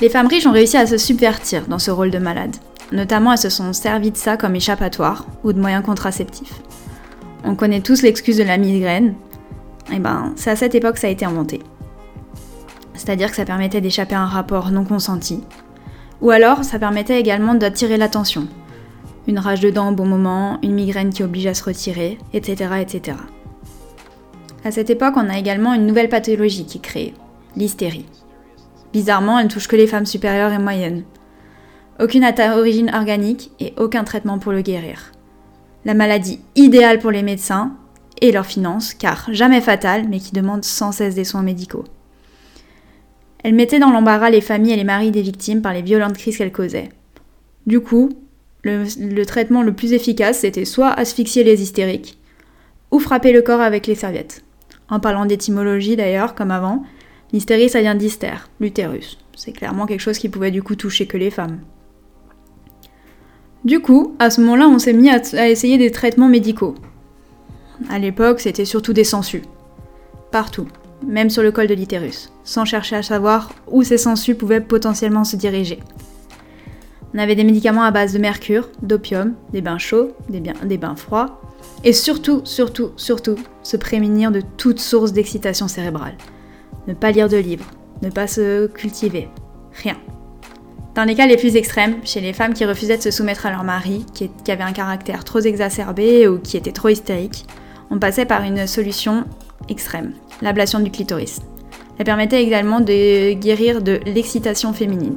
Les 0.00 0.08
femmes 0.08 0.26
riches 0.26 0.46
ont 0.46 0.52
réussi 0.52 0.76
à 0.76 0.86
se 0.86 0.98
subvertir 0.98 1.66
dans 1.68 1.78
ce 1.78 1.90
rôle 1.90 2.10
de 2.10 2.18
malade. 2.18 2.56
Notamment, 2.90 3.32
elles 3.32 3.38
se 3.38 3.48
sont 3.48 3.72
servies 3.72 4.10
de 4.10 4.16
ça 4.16 4.36
comme 4.36 4.56
échappatoire 4.56 5.26
ou 5.44 5.52
de 5.52 5.60
moyens 5.60 5.84
contraceptifs. 5.84 6.60
On 7.44 7.54
connaît 7.54 7.80
tous 7.80 8.02
l'excuse 8.02 8.36
de 8.36 8.42
la 8.42 8.58
migraine. 8.58 9.14
Et 9.90 9.96
eh 9.96 9.98
ben, 9.98 10.32
c'est 10.36 10.50
à 10.50 10.56
cette 10.56 10.74
époque 10.74 10.94
que 10.94 11.00
ça 11.00 11.06
a 11.06 11.10
été 11.10 11.24
inventé. 11.24 11.60
C'est-à-dire 12.94 13.30
que 13.30 13.36
ça 13.36 13.44
permettait 13.44 13.80
d'échapper 13.80 14.14
à 14.14 14.22
un 14.22 14.26
rapport 14.26 14.70
non 14.70 14.84
consenti. 14.84 15.42
Ou 16.20 16.30
alors, 16.30 16.62
ça 16.62 16.78
permettait 16.78 17.18
également 17.18 17.54
d'attirer 17.54 17.96
l'attention. 17.96 18.46
Une 19.26 19.38
rage 19.38 19.60
de 19.60 19.70
dents 19.70 19.90
au 19.90 19.94
bon 19.94 20.06
moment, 20.06 20.58
une 20.62 20.74
migraine 20.74 21.10
qui 21.10 21.22
oblige 21.22 21.46
à 21.46 21.54
se 21.54 21.64
retirer, 21.64 22.18
etc., 22.32 22.70
etc. 22.80 23.16
À 24.64 24.70
cette 24.70 24.90
époque, 24.90 25.14
on 25.16 25.28
a 25.28 25.38
également 25.38 25.74
une 25.74 25.86
nouvelle 25.86 26.08
pathologie 26.08 26.64
qui 26.64 26.78
est 26.78 26.82
créée, 26.82 27.14
l'hystérie. 27.56 28.06
Bizarrement, 28.92 29.38
elle 29.38 29.46
ne 29.46 29.50
touche 29.50 29.66
que 29.66 29.74
les 29.74 29.88
femmes 29.88 30.06
supérieures 30.06 30.52
et 30.52 30.58
moyennes. 30.58 31.02
Aucune 32.00 32.24
origine 32.24 32.90
organique 32.94 33.50
et 33.58 33.74
aucun 33.76 34.04
traitement 34.04 34.38
pour 34.38 34.52
le 34.52 34.62
guérir. 34.62 35.12
La 35.84 35.94
maladie 35.94 36.40
idéale 36.54 37.00
pour 37.00 37.10
les 37.10 37.22
médecins 37.22 37.72
et 38.20 38.30
leurs 38.30 38.46
finances, 38.46 38.94
car 38.94 39.26
jamais 39.32 39.60
fatale, 39.60 40.06
mais 40.08 40.20
qui 40.20 40.32
demande 40.32 40.64
sans 40.64 40.92
cesse 40.92 41.16
des 41.16 41.24
soins 41.24 41.42
médicaux. 41.42 41.84
Elle 43.42 43.54
mettait 43.54 43.80
dans 43.80 43.90
l'embarras 43.90 44.30
les 44.30 44.40
familles 44.40 44.74
et 44.74 44.76
les 44.76 44.84
maris 44.84 45.10
des 45.10 45.22
victimes 45.22 45.62
par 45.62 45.72
les 45.72 45.82
violentes 45.82 46.16
crises 46.16 46.38
qu'elle 46.38 46.52
causait. 46.52 46.90
Du 47.66 47.80
coup, 47.80 48.10
le, 48.62 48.84
le 49.00 49.26
traitement 49.26 49.62
le 49.62 49.74
plus 49.74 49.92
efficace, 49.92 50.38
c'était 50.40 50.64
soit 50.64 50.92
asphyxier 50.92 51.42
les 51.42 51.62
hystériques, 51.62 52.16
ou 52.92 53.00
frapper 53.00 53.32
le 53.32 53.42
corps 53.42 53.60
avec 53.60 53.88
les 53.88 53.96
serviettes. 53.96 54.44
En 54.88 55.00
parlant 55.00 55.26
d'étymologie 55.26 55.96
d'ailleurs, 55.96 56.34
comme 56.34 56.50
avant, 56.50 56.84
l'hystérie 57.32 57.68
ça 57.68 57.80
vient 57.80 57.94
d'hystère, 57.94 58.48
l'utérus. 58.60 59.18
C'est 59.36 59.52
clairement 59.52 59.86
quelque 59.86 60.00
chose 60.00 60.18
qui 60.18 60.28
pouvait 60.28 60.50
du 60.50 60.62
coup 60.62 60.76
toucher 60.76 61.06
que 61.06 61.16
les 61.16 61.30
femmes. 61.30 61.60
Du 63.64 63.80
coup, 63.80 64.16
à 64.18 64.28
ce 64.30 64.40
moment-là, 64.40 64.66
on 64.66 64.78
s'est 64.78 64.92
mis 64.92 65.08
à, 65.08 65.48
essayer 65.48 65.78
des 65.78 65.92
traitements 65.92 66.28
médicaux. 66.28 66.74
À 67.88 67.98
l'époque, 67.98 68.40
c'était 68.40 68.64
surtout 68.64 68.92
des 68.92 69.04
sangsues. 69.04 69.42
Partout, 70.32 70.66
même 71.06 71.30
sur 71.30 71.42
le 71.42 71.52
col 71.52 71.68
de 71.68 71.74
l'utérus, 71.74 72.32
sans 72.42 72.64
chercher 72.64 72.96
à 72.96 73.02
savoir 73.02 73.52
où 73.68 73.82
ces 73.82 73.98
sangsues 73.98 74.34
pouvaient 74.34 74.60
potentiellement 74.60 75.24
se 75.24 75.36
diriger. 75.36 75.78
On 77.14 77.18
avait 77.18 77.36
des 77.36 77.44
médicaments 77.44 77.84
à 77.84 77.90
base 77.90 78.14
de 78.14 78.18
mercure, 78.18 78.68
d'opium, 78.82 79.34
des 79.52 79.60
bains 79.60 79.78
chauds, 79.78 80.12
des 80.28 80.78
bains 80.78 80.96
froids, 80.96 81.40
et 81.84 81.92
surtout, 81.92 82.42
surtout, 82.44 82.92
surtout, 82.96 83.36
se 83.62 83.76
prémunir 83.76 84.30
de 84.30 84.42
toute 84.56 84.80
source 84.80 85.12
d'excitation 85.12 85.68
cérébrale. 85.68 86.16
Ne 86.86 86.94
pas 86.94 87.10
lire 87.10 87.28
de 87.28 87.36
livres, 87.36 87.66
ne 88.02 88.10
pas 88.10 88.26
se 88.26 88.66
cultiver, 88.66 89.28
rien. 89.82 89.96
Dans 90.94 91.04
les 91.04 91.14
cas 91.14 91.26
les 91.26 91.36
plus 91.36 91.56
extrêmes, 91.56 91.96
chez 92.04 92.20
les 92.20 92.32
femmes 92.32 92.52
qui 92.52 92.66
refusaient 92.66 92.98
de 92.98 93.02
se 93.02 93.10
soumettre 93.10 93.46
à 93.46 93.50
leur 93.50 93.64
mari, 93.64 94.04
qui, 94.12 94.30
avait 94.48 94.62
un 94.62 94.72
caractère 94.72 95.24
trop 95.24 95.40
exacerbé 95.40 96.28
ou 96.28 96.38
qui 96.38 96.56
était 96.56 96.72
trop 96.72 96.88
hystérique, 96.88 97.46
on 97.90 97.98
passait 97.98 98.26
par 98.26 98.42
une 98.42 98.66
solution 98.66 99.24
extrême, 99.68 100.12
l'ablation 100.42 100.80
du 100.80 100.90
clitoris. 100.90 101.40
Elle 101.98 102.04
permettait 102.04 102.42
également 102.42 102.80
de 102.80 103.32
guérir 103.34 103.80
de 103.80 104.00
l'excitation 104.06 104.72
féminine. 104.72 105.16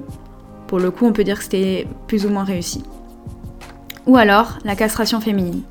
Pour 0.67 0.79
le 0.79 0.91
coup, 0.91 1.05
on 1.05 1.13
peut 1.13 1.23
dire 1.23 1.37
que 1.37 1.43
c'était 1.43 1.87
plus 2.07 2.25
ou 2.25 2.29
moins 2.29 2.43
réussi. 2.43 2.83
Ou 4.07 4.17
alors 4.17 4.59
la 4.63 4.75
castration 4.75 5.19
féminine. 5.19 5.63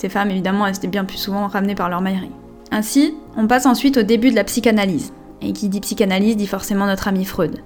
Ces 0.00 0.08
femmes, 0.08 0.30
évidemment, 0.30 0.66
elles 0.66 0.76
étaient 0.76 0.88
bien 0.88 1.04
plus 1.04 1.18
souvent 1.18 1.46
ramenées 1.46 1.74
par 1.74 1.90
leur 1.90 2.00
mari. 2.00 2.30
Ainsi, 2.70 3.12
on 3.36 3.46
passe 3.46 3.66
ensuite 3.66 3.98
au 3.98 4.02
début 4.02 4.30
de 4.30 4.34
la 4.34 4.44
psychanalyse. 4.44 5.12
Et 5.42 5.52
qui 5.52 5.68
dit 5.68 5.80
psychanalyse 5.80 6.38
dit 6.38 6.46
forcément 6.46 6.86
notre 6.86 7.06
ami 7.06 7.26
Freud. 7.26 7.60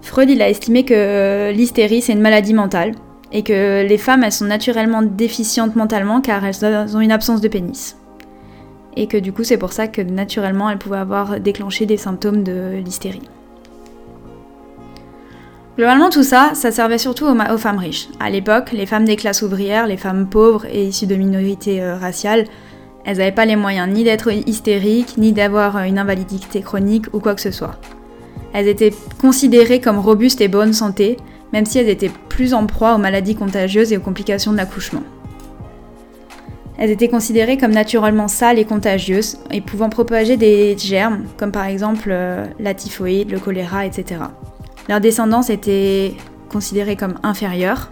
Freud, 0.00 0.30
il 0.30 0.40
a 0.40 0.48
estimé 0.48 0.86
que 0.86 1.52
l'hystérie, 1.52 2.00
c'est 2.00 2.14
une 2.14 2.22
maladie 2.22 2.54
mentale, 2.54 2.94
et 3.32 3.42
que 3.42 3.86
les 3.86 3.98
femmes, 3.98 4.24
elles 4.24 4.32
sont 4.32 4.46
naturellement 4.46 5.02
déficientes 5.02 5.76
mentalement 5.76 6.22
car 6.22 6.42
elles 6.42 6.64
ont 6.64 7.00
une 7.00 7.12
absence 7.12 7.42
de 7.42 7.48
pénis. 7.48 7.98
Et 8.96 9.06
que 9.06 9.18
du 9.18 9.34
coup, 9.34 9.44
c'est 9.44 9.58
pour 9.58 9.74
ça 9.74 9.88
que 9.88 10.00
naturellement, 10.00 10.70
elles 10.70 10.78
pouvaient 10.78 10.96
avoir 10.96 11.38
déclenché 11.38 11.84
des 11.84 11.98
symptômes 11.98 12.44
de 12.44 12.80
l'hystérie. 12.82 13.28
Globalement, 15.76 16.08
tout 16.08 16.22
ça, 16.22 16.52
ça 16.54 16.70
servait 16.70 16.98
surtout 16.98 17.26
aux, 17.26 17.58
femmes 17.58 17.78
riches. 17.78 18.08
À 18.20 18.30
l'époque, 18.30 18.70
les 18.70 18.86
femmes 18.86 19.04
des 19.04 19.16
classes 19.16 19.42
ouvrières, 19.42 19.88
les 19.88 19.96
femmes 19.96 20.28
pauvres 20.28 20.66
et 20.66 20.86
issues 20.86 21.08
de 21.08 21.16
minorités 21.16 21.82
euh, 21.82 21.96
raciales, 21.96 22.44
elles 23.04 23.18
n'avaient 23.18 23.32
pas 23.32 23.44
les 23.44 23.56
moyens 23.56 23.92
ni 23.92 24.04
d'être 24.04 24.30
hystériques, 24.32 25.18
ni 25.18 25.32
d'avoir 25.32 25.76
euh, 25.76 25.82
une 25.82 25.98
invalidité 25.98 26.62
chronique 26.62 27.06
ou 27.12 27.18
quoi 27.18 27.34
que 27.34 27.40
ce 27.40 27.50
soit. 27.50 27.74
Elles 28.52 28.68
étaient 28.68 28.94
considérées 29.20 29.80
comme 29.80 29.98
robustes 29.98 30.40
et 30.40 30.46
bonne 30.46 30.72
santé, 30.72 31.16
même 31.52 31.66
si 31.66 31.78
elles 31.78 31.88
étaient 31.88 32.12
plus 32.28 32.54
en 32.54 32.66
proie 32.66 32.94
aux 32.94 32.98
maladies 32.98 33.34
contagieuses 33.34 33.92
et 33.92 33.96
aux 33.96 34.00
complications 34.00 34.52
de 34.52 34.56
l'accouchement. 34.56 35.02
Elles 36.78 36.90
étaient 36.90 37.08
considérées 37.08 37.58
comme 37.58 37.72
naturellement 37.72 38.28
sales 38.28 38.60
et 38.60 38.64
contagieuses 38.64 39.38
et 39.50 39.60
pouvant 39.60 39.88
propager 39.88 40.36
des 40.36 40.78
germes, 40.78 41.24
comme 41.36 41.50
par 41.50 41.66
exemple 41.66 42.10
euh, 42.12 42.46
la 42.60 42.74
typhoïde, 42.74 43.32
le 43.32 43.40
choléra, 43.40 43.86
etc. 43.86 44.20
Leur 44.88 45.00
descendance 45.00 45.50
était 45.50 46.14
considérée 46.50 46.96
comme 46.96 47.14
inférieure. 47.22 47.90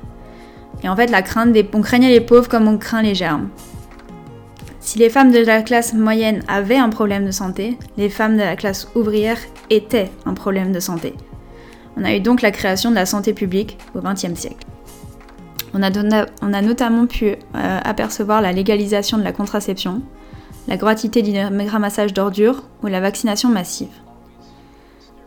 Et 0.82 0.88
en 0.88 0.96
fait, 0.96 1.08
la 1.08 1.22
crainte 1.22 1.56
on 1.74 1.80
craignait 1.80 2.10
les 2.10 2.20
pauvres 2.20 2.48
comme 2.48 2.68
on 2.68 2.78
craint 2.78 3.02
les 3.02 3.14
germes. 3.14 3.48
Si 4.80 4.98
les 4.98 5.10
femmes 5.10 5.30
de 5.30 5.38
la 5.38 5.62
classe 5.62 5.94
moyenne 5.94 6.42
avaient 6.48 6.76
un 6.76 6.88
problème 6.88 7.24
de 7.24 7.30
santé, 7.30 7.78
les 7.96 8.08
femmes 8.08 8.36
de 8.36 8.42
la 8.42 8.56
classe 8.56 8.88
ouvrière 8.94 9.38
étaient 9.70 10.10
un 10.26 10.34
problème 10.34 10.72
de 10.72 10.80
santé. 10.80 11.14
On 11.96 12.04
a 12.04 12.14
eu 12.14 12.20
donc 12.20 12.42
la 12.42 12.50
création 12.50 12.90
de 12.90 12.96
la 12.96 13.06
santé 13.06 13.32
publique 13.32 13.78
au 13.94 14.00
XXe 14.00 14.34
siècle. 14.34 14.66
On 15.72 15.82
a, 15.82 15.90
on 16.42 16.52
a, 16.52 16.62
notamment 16.62 17.06
pu 17.06 17.26
euh, 17.26 17.36
apercevoir 17.54 18.42
la 18.42 18.52
légalisation 18.52 19.16
de 19.16 19.22
la 19.22 19.32
contraception, 19.32 20.02
la 20.68 20.76
gratuité 20.76 21.22
du 21.22 21.32
ramassage 21.38 22.12
d'ordures 22.12 22.64
ou 22.82 22.88
la 22.88 23.00
vaccination 23.00 23.48
massive. 23.48 24.01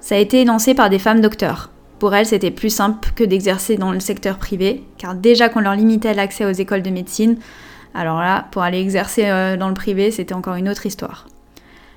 Ça 0.05 0.13
a 0.13 0.19
été 0.19 0.45
lancé 0.45 0.75
par 0.75 0.91
des 0.91 1.00
femmes 1.00 1.19
docteurs. 1.19 1.71
Pour 1.97 2.13
elles, 2.13 2.27
c'était 2.27 2.51
plus 2.51 2.69
simple 2.69 3.09
que 3.15 3.24
d'exercer 3.24 3.75
dans 3.75 3.91
le 3.91 4.00
secteur 4.00 4.38
privé, 4.38 4.83
car 5.00 5.15
déjà 5.15 5.50
qu'on 5.50 5.62
leur 5.62 5.74
limitait 5.74 6.13
l'accès 6.13 6.45
aux 6.45 6.51
écoles 6.51 6.83
de 6.83 6.91
médecine, 6.91 7.38
alors 7.95 8.19
là, 8.19 8.45
pour 8.51 8.62
aller 8.62 8.79
exercer 8.79 9.24
euh, 9.25 9.57
dans 9.57 9.67
le 9.67 9.74
privé, 9.74 10.12
c'était 10.12 10.35
encore 10.35 10.57
une 10.57 10.69
autre 10.69 10.85
histoire. 10.85 11.25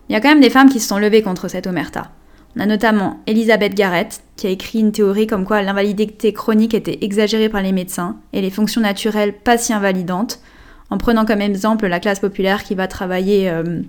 Il 0.08 0.14
y 0.14 0.16
a 0.16 0.22
quand 0.22 0.30
même 0.30 0.40
des 0.40 0.48
femmes 0.48 0.70
qui 0.70 0.80
se 0.80 0.88
sont 0.88 0.96
levées 0.96 1.20
contre 1.20 1.48
cette 1.48 1.66
omerta. 1.66 2.10
On 2.56 2.60
a 2.60 2.66
notamment 2.66 3.20
Elisabeth 3.26 3.74
Garrett, 3.74 4.22
qui 4.36 4.46
a 4.46 4.50
écrit 4.50 4.78
une 4.78 4.92
théorie 4.92 5.26
comme 5.26 5.44
quoi 5.44 5.60
l'invalidité 5.60 6.32
chronique 6.32 6.72
était 6.72 7.04
exagérée 7.04 7.50
par 7.50 7.60
les 7.60 7.72
médecins 7.72 8.16
et 8.32 8.40
les 8.40 8.48
fonctions 8.48 8.80
naturelles 8.80 9.34
pas 9.34 9.58
si 9.58 9.74
invalidantes, 9.74 10.40
en 10.88 10.96
prenant 10.96 11.26
comme 11.26 11.42
exemple 11.42 11.86
la 11.86 12.00
classe 12.00 12.20
populaire 12.20 12.64
qui 12.64 12.74
va 12.74 12.88
travailler 12.88 13.50
euh, 13.50 13.82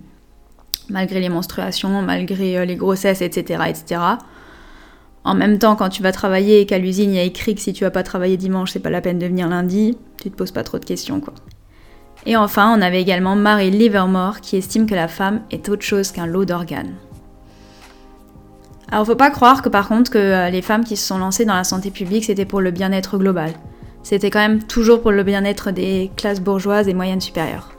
malgré 0.90 1.20
les 1.20 1.30
menstruations, 1.30 2.02
malgré 2.02 2.58
euh, 2.58 2.66
les 2.66 2.76
grossesses, 2.76 3.22
etc., 3.22 3.64
etc. 3.68 4.02
En 5.24 5.36
même 5.36 5.60
temps, 5.60 5.76
quand 5.76 5.90
tu 5.90 6.02
vas 6.02 6.12
travailler 6.12 6.62
et 6.62 6.66
qu'à 6.66 6.78
l'usine 6.78 7.12
il 7.12 7.16
y 7.18 7.20
a 7.20 7.24
écrit 7.24 7.56
que 7.56 7.62
si 7.62 7.74
tu 7.74 7.84
vas 7.84 7.92
pas 7.92 8.04
travailler 8.04 8.38
dimanche, 8.38 8.72
c'est 8.72 8.80
pas 8.80 8.90
la 8.90 9.02
peine 9.02 9.20
de 9.20 9.26
venir 9.26 9.48
lundi, 9.48 9.98
tu 10.22 10.32
te 10.32 10.36
poses 10.36 10.52
pas 10.52 10.64
trop 10.64 10.80
de 10.80 10.86
questions 10.86 11.20
quoi. 11.20 11.34
Et 12.26 12.36
enfin, 12.36 12.76
on 12.78 12.82
avait 12.82 13.02
également 13.02 13.36
Mary 13.36 13.72
Livermore 13.72 14.42
qui 14.42 14.58
estime 14.58 14.86
que 14.86 14.96
la 14.96 15.08
femme 15.08 15.42
est 15.52 15.70
autre 15.70 15.84
chose 15.84 16.12
qu'un 16.12 16.26
lot 16.26 16.46
d'organes. 16.46 16.96
Alors 18.92 19.06
faut 19.06 19.16
pas 19.16 19.30
croire 19.30 19.62
que 19.62 19.70
par 19.70 19.88
contre 19.88 20.10
que 20.10 20.18
euh, 20.18 20.50
les 20.50 20.62
femmes 20.62 20.84
qui 20.84 20.98
se 20.98 21.06
sont 21.06 21.18
lancées 21.18 21.46
dans 21.46 21.54
la 21.54 21.64
santé 21.64 21.92
publique 21.92 22.26
c'était 22.26 22.46
pour 22.46 22.62
le 22.62 22.72
bien-être 22.72 23.18
global. 23.18 23.54
C'était 24.02 24.30
quand 24.30 24.40
même 24.40 24.64
toujours 24.64 25.02
pour 25.02 25.12
le 25.12 25.24
bien-être 25.24 25.72
des 25.72 26.10
classes 26.16 26.40
bourgeoises 26.40 26.88
et 26.88 26.94
moyennes 26.94 27.22
supérieures. 27.22 27.70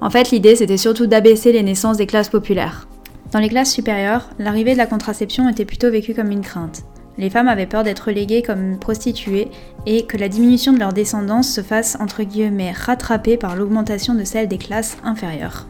En 0.00 0.10
fait, 0.10 0.30
l'idée 0.30 0.56
c'était 0.56 0.76
surtout 0.76 1.06
d'abaisser 1.06 1.52
les 1.52 1.62
naissances 1.62 1.96
des 1.96 2.06
classes 2.06 2.28
populaires. 2.28 2.86
Dans 3.32 3.38
les 3.38 3.48
classes 3.48 3.72
supérieures, 3.72 4.28
l'arrivée 4.38 4.72
de 4.72 4.78
la 4.78 4.86
contraception 4.86 5.48
était 5.48 5.64
plutôt 5.64 5.90
vécue 5.90 6.14
comme 6.14 6.30
une 6.30 6.42
crainte. 6.42 6.84
Les 7.18 7.30
femmes 7.30 7.48
avaient 7.48 7.66
peur 7.66 7.82
d'être 7.82 8.10
léguées 8.10 8.42
comme 8.42 8.78
prostituées 8.78 9.48
et 9.86 10.04
que 10.04 10.18
la 10.18 10.28
diminution 10.28 10.72
de 10.72 10.78
leur 10.78 10.92
descendance 10.92 11.48
se 11.48 11.62
fasse 11.62 11.96
entre 11.98 12.22
guillemets 12.22 12.72
rattrapée 12.72 13.36
par 13.36 13.56
l'augmentation 13.56 14.14
de 14.14 14.24
celle 14.24 14.48
des 14.48 14.58
classes 14.58 14.98
inférieures. 15.02 15.66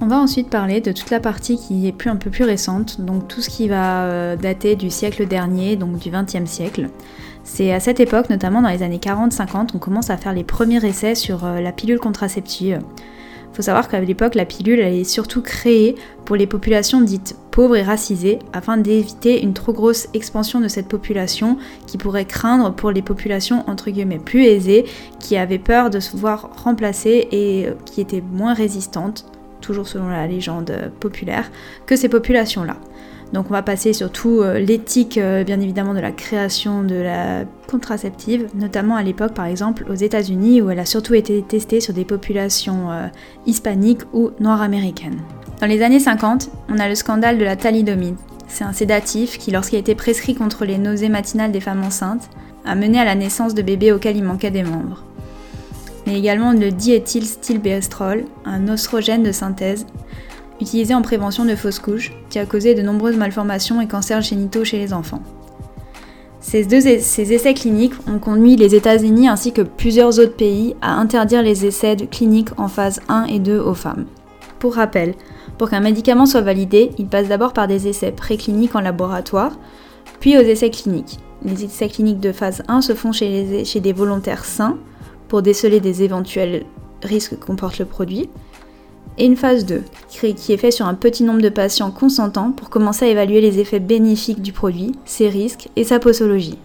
On 0.00 0.06
va 0.06 0.18
ensuite 0.18 0.50
parler 0.50 0.80
de 0.80 0.92
toute 0.92 1.10
la 1.10 1.20
partie 1.20 1.56
qui 1.56 1.86
est 1.88 2.06
un 2.06 2.16
peu 2.16 2.28
plus 2.28 2.44
récente, 2.44 3.00
donc 3.00 3.26
tout 3.26 3.40
ce 3.40 3.48
qui 3.48 3.68
va 3.68 4.04
euh, 4.04 4.36
dater 4.36 4.76
du 4.76 4.90
siècle 4.90 5.26
dernier, 5.26 5.76
donc 5.76 5.98
du 5.98 6.10
XXe 6.10 6.50
siècle. 6.50 6.90
C'est 7.44 7.72
à 7.72 7.78
cette 7.78 8.00
époque, 8.00 8.30
notamment 8.30 8.62
dans 8.62 8.70
les 8.70 8.82
années 8.82 8.98
40-50, 8.98 9.70
on 9.74 9.78
commence 9.78 10.08
à 10.08 10.16
faire 10.16 10.32
les 10.32 10.44
premiers 10.44 10.84
essais 10.84 11.14
sur 11.14 11.44
euh, 11.44 11.60
la 11.60 11.72
pilule 11.72 11.98
contraceptive. 11.98 12.80
Il 13.52 13.56
faut 13.56 13.62
savoir 13.62 13.86
qu'à 13.86 14.00
l'époque, 14.00 14.34
la 14.34 14.46
pilule 14.46 14.80
elle 14.80 14.94
est 14.94 15.04
surtout 15.04 15.42
créée 15.42 15.94
pour 16.24 16.36
les 16.36 16.46
populations 16.46 17.02
dites 17.02 17.36
pauvres 17.50 17.76
et 17.76 17.82
racisées, 17.82 18.38
afin 18.54 18.78
d'éviter 18.78 19.42
une 19.44 19.52
trop 19.52 19.74
grosse 19.74 20.08
expansion 20.14 20.58
de 20.58 20.68
cette 20.68 20.88
population 20.88 21.58
qui 21.86 21.98
pourrait 21.98 22.24
craindre 22.24 22.74
pour 22.74 22.90
les 22.90 23.02
populations 23.02 23.62
entre 23.68 23.90
guillemets 23.90 24.18
plus 24.18 24.44
aisées, 24.44 24.86
qui 25.20 25.36
avaient 25.36 25.58
peur 25.58 25.90
de 25.90 26.00
se 26.00 26.16
voir 26.16 26.48
remplacées 26.64 27.28
et 27.30 27.66
euh, 27.68 27.74
qui 27.84 28.00
étaient 28.00 28.22
moins 28.22 28.54
résistantes, 28.54 29.26
toujours 29.60 29.86
selon 29.86 30.08
la 30.08 30.26
légende 30.26 30.90
populaire, 30.98 31.50
que 31.84 31.94
ces 31.94 32.08
populations-là. 32.08 32.78
Donc 33.34 33.46
on 33.50 33.52
va 33.52 33.62
passer 33.62 33.92
sur 33.92 34.12
tout 34.12 34.42
euh, 34.42 34.60
l'éthique 34.60 35.18
euh, 35.18 35.42
bien 35.42 35.60
évidemment 35.60 35.92
de 35.92 35.98
la 35.98 36.12
création 36.12 36.84
de 36.84 36.94
la 36.94 37.44
contraceptive, 37.66 38.46
notamment 38.54 38.94
à 38.94 39.02
l'époque 39.02 39.34
par 39.34 39.46
exemple 39.46 39.84
aux 39.90 39.94
États-Unis 39.94 40.62
où 40.62 40.70
elle 40.70 40.78
a 40.78 40.84
surtout 40.84 41.14
été 41.14 41.42
testée 41.42 41.80
sur 41.80 41.92
des 41.92 42.04
populations 42.04 42.92
euh, 42.92 43.08
hispaniques 43.44 44.02
ou 44.12 44.30
noires 44.38 44.62
américaines. 44.62 45.20
Dans 45.60 45.66
les 45.66 45.82
années 45.82 45.98
50, 45.98 46.48
on 46.68 46.78
a 46.78 46.88
le 46.88 46.94
scandale 46.94 47.36
de 47.36 47.44
la 47.44 47.56
thalidomide. 47.56 48.14
C'est 48.46 48.62
un 48.62 48.72
sédatif 48.72 49.36
qui, 49.36 49.50
lorsqu'il 49.50 49.76
a 49.76 49.80
été 49.80 49.96
prescrit 49.96 50.36
contre 50.36 50.64
les 50.64 50.78
nausées 50.78 51.08
matinales 51.08 51.50
des 51.50 51.60
femmes 51.60 51.82
enceintes, 51.82 52.30
a 52.64 52.76
mené 52.76 53.00
à 53.00 53.04
la 53.04 53.16
naissance 53.16 53.54
de 53.54 53.62
bébés 53.62 53.90
auxquels 53.90 54.16
il 54.16 54.22
manquait 54.22 54.52
des 54.52 54.62
membres. 54.62 55.02
Mais 56.06 56.16
également 56.16 56.52
le 56.52 56.70
diéthylstilbestrol, 56.70 58.26
un 58.44 58.68
oestrogène 58.68 59.24
de 59.24 59.32
synthèse, 59.32 59.86
utilisé 60.64 60.94
en 60.94 61.02
prévention 61.02 61.44
de 61.44 61.54
fausses 61.54 61.78
couches, 61.78 62.12
qui 62.30 62.38
a 62.38 62.46
causé 62.46 62.74
de 62.74 62.82
nombreuses 62.82 63.16
malformations 63.16 63.80
et 63.80 63.86
cancers 63.86 64.22
génitaux 64.22 64.64
chez 64.64 64.78
les 64.78 64.92
enfants. 64.92 65.22
Ces, 66.40 66.74
essais 67.32 67.54
cliniques 67.54 67.94
ont 68.06 68.18
conduit 68.18 68.56
les 68.56 68.74
États-Unis 68.74 69.28
ainsi 69.28 69.52
que 69.52 69.62
plusieurs 69.62 70.18
autres 70.18 70.36
pays 70.36 70.74
à 70.82 70.94
interdire 70.94 71.42
les 71.42 71.64
essais 71.64 71.96
cliniques 71.96 72.50
en 72.58 72.68
phase 72.68 73.00
1 73.08 73.24
et 73.24 73.38
2 73.38 73.58
aux 73.58 73.74
femmes. 73.74 74.06
Pour 74.58 74.74
rappel, 74.74 75.14
pour 75.58 75.70
qu'un 75.70 75.80
médicament 75.80 76.26
soit 76.26 76.40
validé, 76.40 76.90
il 76.98 77.06
passe 77.06 77.28
d'abord 77.28 77.52
par 77.52 77.66
des 77.66 77.88
essais 77.88 78.12
précliniques 78.12 78.74
en 78.74 78.80
laboratoire, 78.80 79.52
puis 80.20 80.36
aux 80.36 80.42
essais 80.42 80.70
cliniques. 80.70 81.18
Les 81.44 81.64
essais 81.64 81.88
cliniques 81.88 82.20
de 82.20 82.32
phase 82.32 82.62
1 82.68 82.80
se 82.80 82.94
font 82.94 83.12
chez, 83.12 83.64
chez 83.64 83.80
des 83.80 83.92
volontaires 83.92 84.44
sains 84.44 84.78
pour 85.28 85.42
déceler 85.42 85.80
des 85.80 86.02
éventuels 86.02 86.64
risques 87.02 87.38
que 87.38 87.44
comporte 87.44 87.78
le 87.78 87.84
produit, 87.84 88.28
et 89.18 89.26
une 89.26 89.36
phase 89.36 89.64
2, 89.64 89.82
qui 90.08 90.52
est 90.52 90.56
faite 90.56 90.72
sur 90.72 90.86
un 90.86 90.94
petit 90.94 91.22
nombre 91.22 91.40
de 91.40 91.48
patients 91.48 91.90
consentants 91.90 92.50
pour 92.50 92.70
commencer 92.70 93.04
à 93.04 93.08
évaluer 93.08 93.40
les 93.40 93.60
effets 93.60 93.80
bénéfiques 93.80 94.42
du 94.42 94.52
produit, 94.52 94.92
ses 95.04 95.28
risques 95.28 95.68
et 95.76 95.84
sa 95.84 95.98
posologie. 95.98 96.58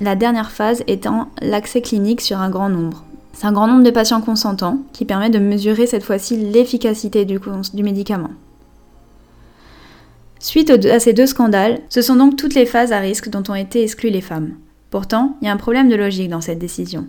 La 0.00 0.16
dernière 0.16 0.50
phase 0.50 0.82
étant 0.86 1.28
l'accès 1.42 1.82
clinique 1.82 2.22
sur 2.22 2.38
un 2.38 2.48
grand 2.48 2.70
nombre. 2.70 3.04
C'est 3.32 3.46
un 3.46 3.52
grand 3.52 3.66
nombre 3.66 3.84
de 3.84 3.90
patients 3.90 4.22
consentants 4.22 4.78
qui 4.92 5.04
permet 5.04 5.30
de 5.30 5.38
mesurer 5.38 5.86
cette 5.86 6.04
fois-ci 6.04 6.36
l'efficacité 6.36 7.24
du, 7.24 7.38
du 7.74 7.82
médicament. 7.82 8.30
Suite 10.38 10.70
à 10.70 11.00
ces 11.00 11.12
deux 11.12 11.26
scandales, 11.26 11.80
ce 11.90 12.00
sont 12.00 12.16
donc 12.16 12.36
toutes 12.36 12.54
les 12.54 12.64
phases 12.64 12.92
à 12.92 12.98
risque 12.98 13.28
dont 13.28 13.42
ont 13.50 13.54
été 13.54 13.82
exclues 13.82 14.08
les 14.08 14.22
femmes. 14.22 14.54
Pourtant, 14.90 15.36
il 15.40 15.46
y 15.46 15.48
a 15.50 15.52
un 15.52 15.58
problème 15.58 15.90
de 15.90 15.96
logique 15.96 16.30
dans 16.30 16.40
cette 16.40 16.58
décision. 16.58 17.06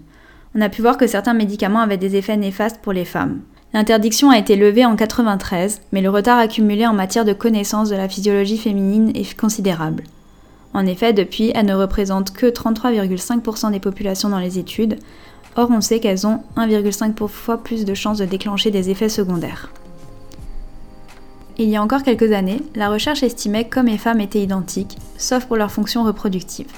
On 0.53 0.60
a 0.60 0.68
pu 0.68 0.82
voir 0.82 0.98
que 0.98 1.08
certains 1.08 1.34
médicaments 1.34 1.80
avaient 1.80 1.96
des 1.96 2.18
effets 2.18 2.36
néfastes 2.36 2.82
pour 2.82 2.91
les 2.91 3.06
femmes, 3.06 3.39
L'interdiction 3.74 4.30
a 4.30 4.38
été 4.38 4.58
levée 4.58 4.86
en 4.86 4.98
93, 4.98 5.82
mais 5.94 6.01
le 6.01 6.10
retard 6.10 6.40
accumulé 6.40 6.86
en 6.86 6.94
matière 6.94 7.24
de 7.24 7.32
connaissance 7.32 7.90
de 7.90 7.96
la 7.96 8.10
physiologie 8.10 8.58
féminine 8.58 9.12
est 9.16 9.38
considérable. 9.40 10.04
En 10.74 10.86
effet, 10.86 11.13
depuis, 11.13 11.51
elle 11.56 11.66
ne 11.68 11.74
représente 11.74 12.34
que 12.34 12.48
33,5% 12.48 13.72
des 13.72 13.80
populations 13.80 14.30
dans 14.30 14.40
les 14.40 14.60
études, 14.60 14.98
or 15.56 15.70
on 15.72 15.82
sait 15.82 16.00
qu'elles 16.00 16.28
ont 16.28 16.42
1,5 16.58 17.28
fois 17.28 17.63
plus 17.63 17.86
de 17.86 17.94
chances 17.94 18.18
de 18.18 18.25
déclencher 18.25 18.72
des 18.72 18.90
effets 18.90 19.10
secondaires. 19.10 19.70
Il 21.58 21.70
y 21.70 21.75
a 21.75 21.84
encore 21.84 22.04
quelques 22.04 22.32
années, 22.32 22.62
la 22.75 22.90
recherche 22.90 23.24
estimait 23.24 23.66
qu'hommes 23.66 23.90
et 23.90 23.98
femmes 23.98 24.22
étaient 24.22 24.42
identiques, 24.42 24.98
sauf 25.18 25.46
pour 25.46 25.58
leur 25.58 25.72
fonction 25.72 26.04
reproductive. 26.04 26.72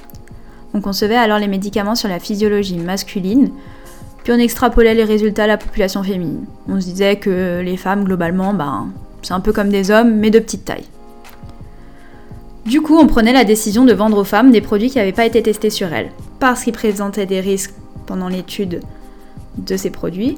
On 0.73 0.81
concevait 0.81 1.15
alors 1.15 1.39
les 1.39 1.47
médicaments 1.47 1.95
sur 1.95 2.09
la 2.09 2.19
physiologie 2.19 2.77
masculine, 2.77 3.51
puis 4.23 4.31
on 4.31 4.37
extrapolait 4.37 4.93
les 4.93 5.03
résultats 5.03 5.43
à 5.43 5.47
la 5.47 5.57
population 5.57 6.01
féminine. 6.01 6.45
On 6.69 6.79
se 6.79 6.85
disait 6.85 7.17
que 7.17 7.61
les 7.63 7.77
femmes, 7.77 8.05
globalement, 8.05 8.53
ben, 8.53 8.89
c'est 9.21 9.33
un 9.33 9.41
peu 9.41 9.51
comme 9.51 9.69
des 9.69 9.91
hommes, 9.91 10.15
mais 10.15 10.29
de 10.29 10.39
petite 10.39 10.65
taille. 10.65 10.85
Du 12.65 12.81
coup, 12.81 12.97
on 12.97 13.07
prenait 13.07 13.33
la 13.33 13.43
décision 13.43 13.83
de 13.83 13.93
vendre 13.93 14.17
aux 14.17 14.23
femmes 14.23 14.51
des 14.51 14.61
produits 14.61 14.89
qui 14.89 14.97
n'avaient 14.97 15.11
pas 15.11 15.25
été 15.25 15.43
testés 15.43 15.69
sur 15.69 15.91
elles, 15.91 16.11
parce 16.39 16.63
qu'ils 16.63 16.73
présentaient 16.73 17.25
des 17.25 17.41
risques 17.41 17.73
pendant 18.05 18.29
l'étude 18.29 18.79
de 19.57 19.77
ces 19.77 19.89
produits, 19.89 20.37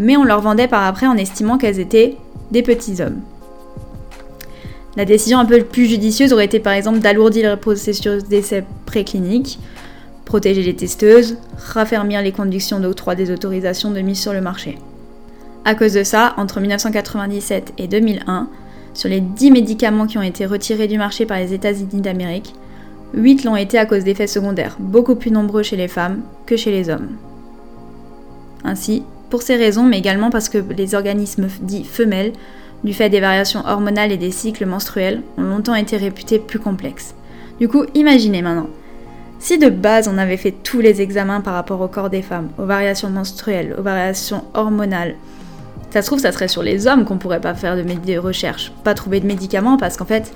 mais 0.00 0.16
on 0.16 0.24
leur 0.24 0.40
vendait 0.40 0.68
par 0.68 0.84
après 0.84 1.06
en 1.06 1.16
estimant 1.16 1.56
qu'elles 1.56 1.78
étaient 1.78 2.16
des 2.50 2.62
petits 2.62 3.00
hommes. 3.00 3.20
La 4.96 5.04
décision 5.04 5.38
un 5.38 5.44
peu 5.44 5.62
plus 5.62 5.86
judicieuse 5.86 6.32
aurait 6.32 6.46
été 6.46 6.58
par 6.58 6.72
exemple 6.72 6.98
d'alourdir 6.98 7.50
le 7.50 7.56
processus 7.56 8.24
d'essai 8.24 8.64
préclinique, 8.84 9.60
protéger 10.28 10.62
les 10.62 10.76
testeuses, 10.76 11.38
raffermir 11.56 12.20
les 12.20 12.32
conditions 12.32 12.80
d'octroi 12.80 13.14
des 13.14 13.30
autorisations 13.30 13.90
de 13.90 14.00
mise 14.00 14.20
sur 14.20 14.34
le 14.34 14.42
marché. 14.42 14.76
À 15.64 15.74
cause 15.74 15.94
de 15.94 16.04
ça, 16.04 16.34
entre 16.36 16.60
1997 16.60 17.72
et 17.78 17.88
2001, 17.88 18.46
sur 18.92 19.08
les 19.08 19.22
10 19.22 19.50
médicaments 19.52 20.06
qui 20.06 20.18
ont 20.18 20.22
été 20.22 20.44
retirés 20.44 20.86
du 20.86 20.98
marché 20.98 21.24
par 21.24 21.38
les 21.38 21.54
États-Unis 21.54 22.02
d'Amérique, 22.02 22.54
8 23.14 23.44
l'ont 23.44 23.56
été 23.56 23.78
à 23.78 23.86
cause 23.86 24.04
d'effets 24.04 24.26
secondaires 24.26 24.76
beaucoup 24.78 25.14
plus 25.14 25.30
nombreux 25.30 25.62
chez 25.62 25.76
les 25.76 25.88
femmes 25.88 26.20
que 26.44 26.58
chez 26.58 26.72
les 26.72 26.90
hommes. 26.90 27.08
Ainsi, 28.64 29.04
pour 29.30 29.40
ces 29.40 29.56
raisons, 29.56 29.84
mais 29.84 29.98
également 29.98 30.28
parce 30.28 30.50
que 30.50 30.58
les 30.58 30.94
organismes 30.94 31.48
dits 31.62 31.84
femelles, 31.84 32.34
du 32.84 32.92
fait 32.92 33.08
des 33.08 33.20
variations 33.20 33.64
hormonales 33.66 34.12
et 34.12 34.18
des 34.18 34.30
cycles 34.30 34.66
menstruels, 34.66 35.22
ont 35.38 35.42
longtemps 35.42 35.74
été 35.74 35.96
réputés 35.96 36.38
plus 36.38 36.58
complexes. 36.58 37.14
Du 37.60 37.66
coup, 37.66 37.86
imaginez 37.94 38.42
maintenant, 38.42 38.68
si 39.38 39.58
de 39.58 39.68
base 39.68 40.08
on 40.08 40.18
avait 40.18 40.36
fait 40.36 40.52
tous 40.52 40.80
les 40.80 41.00
examens 41.00 41.40
par 41.40 41.54
rapport 41.54 41.80
au 41.80 41.88
corps 41.88 42.10
des 42.10 42.22
femmes, 42.22 42.48
aux 42.58 42.64
variations 42.64 43.10
menstruelles, 43.10 43.74
aux 43.78 43.82
variations 43.82 44.44
hormonales, 44.54 45.14
Ça 45.90 46.02
se 46.02 46.06
trouve, 46.06 46.18
ça 46.18 46.32
serait 46.32 46.48
sur 46.48 46.62
les 46.62 46.86
hommes 46.86 47.04
qu'on 47.04 47.16
pourrait 47.16 47.40
pas 47.40 47.54
faire 47.54 47.76
de, 47.76 48.18
recherches, 48.18 48.72
pas 48.84 48.94
trouver 48.94 49.20
de 49.20 49.26
médicaments, 49.26 49.78
parce 49.78 49.96
qu'en 49.96 50.04
fait, 50.04 50.32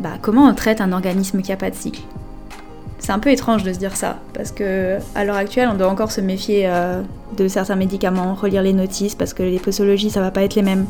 bah, 0.00 0.10
comment 0.22 0.44
on 0.44 0.54
traite 0.54 0.80
un 0.80 0.92
organisme 0.92 1.42
qui 1.42 1.50
a 1.50 1.56
pas 1.56 1.70
de 1.70 1.74
cycle? 1.74 2.02
C'est 2.98 3.12
un 3.12 3.18
peu 3.18 3.30
étrange 3.30 3.62
de 3.64 3.72
se 3.72 3.78
dire 3.78 3.96
ça, 3.96 4.18
parce 4.32 4.52
que 4.52 4.98
à 5.14 5.24
l'heure 5.24 5.36
actuelle, 5.36 5.68
on 5.72 5.76
doit 5.76 5.88
encore 5.88 6.12
se 6.12 6.20
méfier 6.20 6.68
euh, 6.68 7.02
de 7.36 7.48
certains 7.48 7.76
médicaments, 7.76 8.34
relire 8.34 8.62
les 8.62 8.72
notices, 8.72 9.14
parce 9.14 9.34
que 9.34 9.42
les 9.42 9.58
posologies, 9.58 10.10
ça 10.10 10.20
va 10.20 10.30
pas 10.30 10.42
être 10.42 10.54
les 10.54 10.62
mêmes. 10.62 10.86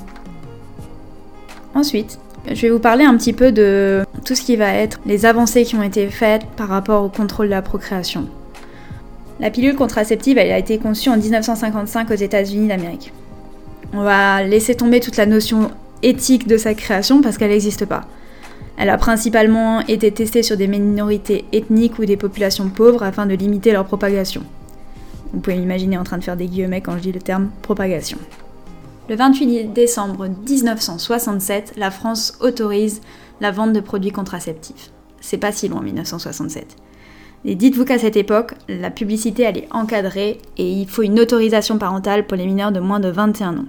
Ensuite, 1.75 2.19
je 2.49 2.61
vais 2.63 2.71
vous 2.71 2.79
parler 2.79 3.05
un 3.05 3.17
petit 3.17 3.33
peu 3.33 3.51
de 3.51 4.05
tout 4.27 4.35
ce 4.35 4.43
qui 4.43 4.57
va 4.57 4.75
être 4.75 4.99
les 5.07 5.25
avancées 5.25 5.63
qui 5.63 5.77
ont 5.77 5.83
été 5.83 6.09
faites 6.09 6.45
par 6.57 6.69
rapport 6.69 7.05
au 7.05 7.09
contrôle 7.09 7.47
de 7.47 7.53
la 7.53 7.63
procréation. 7.63 8.29
La 9.39 9.51
pilule 9.51 9.77
contraceptive, 9.77 10.37
a 10.39 10.59
été 10.59 10.79
conçue 10.79 11.11
en 11.11 11.17
1955 11.17 12.11
aux 12.11 12.15
États-Unis 12.15 12.69
d'Amérique. 12.69 13.13
On 13.93 14.03
va 14.03 14.43
laisser 14.43 14.75
tomber 14.75 14.99
toute 14.99 15.17
la 15.17 15.27
notion 15.27 15.71
éthique 16.03 16.49
de 16.49 16.57
sa 16.57 16.75
création 16.75 17.23
parce 17.23 17.39
qu'elle 17.39 17.51
n'existe 17.51 17.87
pas. 17.87 18.03
Elle 18.77 18.91
a 18.91 18.99
principalement 18.99 19.81
été 19.87 20.11
testée 20.11 20.43
sur 20.43 20.57
des 20.57 20.67
minorités 20.67 21.45
ethniques 21.53 21.99
ou 21.99 22.05
des 22.05 22.17
populations 22.17 22.69
pauvres 22.69 23.05
afin 23.05 23.27
de 23.27 23.35
limiter 23.35 23.73
leur 23.73 23.85
propagation. 23.85 24.43
Vous 25.33 25.41
pouvez 25.41 25.57
m'imaginer 25.57 25.99
en 25.99 26.05
train 26.05 26.19
de 26.19 26.25
faire 26.25 26.37
des 26.37 26.47
guillemets 26.47 26.81
quand 26.81 26.97
je 26.97 27.03
dis 27.03 27.13
le 27.13 27.21
terme 27.21 27.51
propagation. 27.63 28.19
Le 29.09 29.15
28 29.15 29.73
décembre 29.73 30.27
1967, 30.27 31.75
la 31.77 31.93
France 31.93 32.37
autorise 32.41 33.01
la 33.41 33.51
vente 33.51 33.73
de 33.73 33.81
produits 33.81 34.13
contraceptifs. 34.13 34.91
C'est 35.21 35.39
pas 35.39 35.53
si 35.53 35.69
loin 35.69 35.83
1967. 35.83 36.77
Et 37.45 37.55
dites-vous 37.55 37.85
qu'à 37.85 37.99
cette 37.99 38.17
époque, 38.17 38.55
la 38.69 38.91
publicité 38.91 39.45
elle 39.45 39.59
est 39.59 39.69
encadrée 39.71 40.39
et 40.57 40.71
il 40.71 40.89
faut 40.89 41.03
une 41.03 41.21
autorisation 41.21 41.79
parentale 41.79 42.27
pour 42.27 42.37
les 42.37 42.47
mineurs 42.47 42.73
de 42.73 42.81
moins 42.81 43.01
de 43.01 43.09
21 43.09 43.59
ans. 43.59 43.67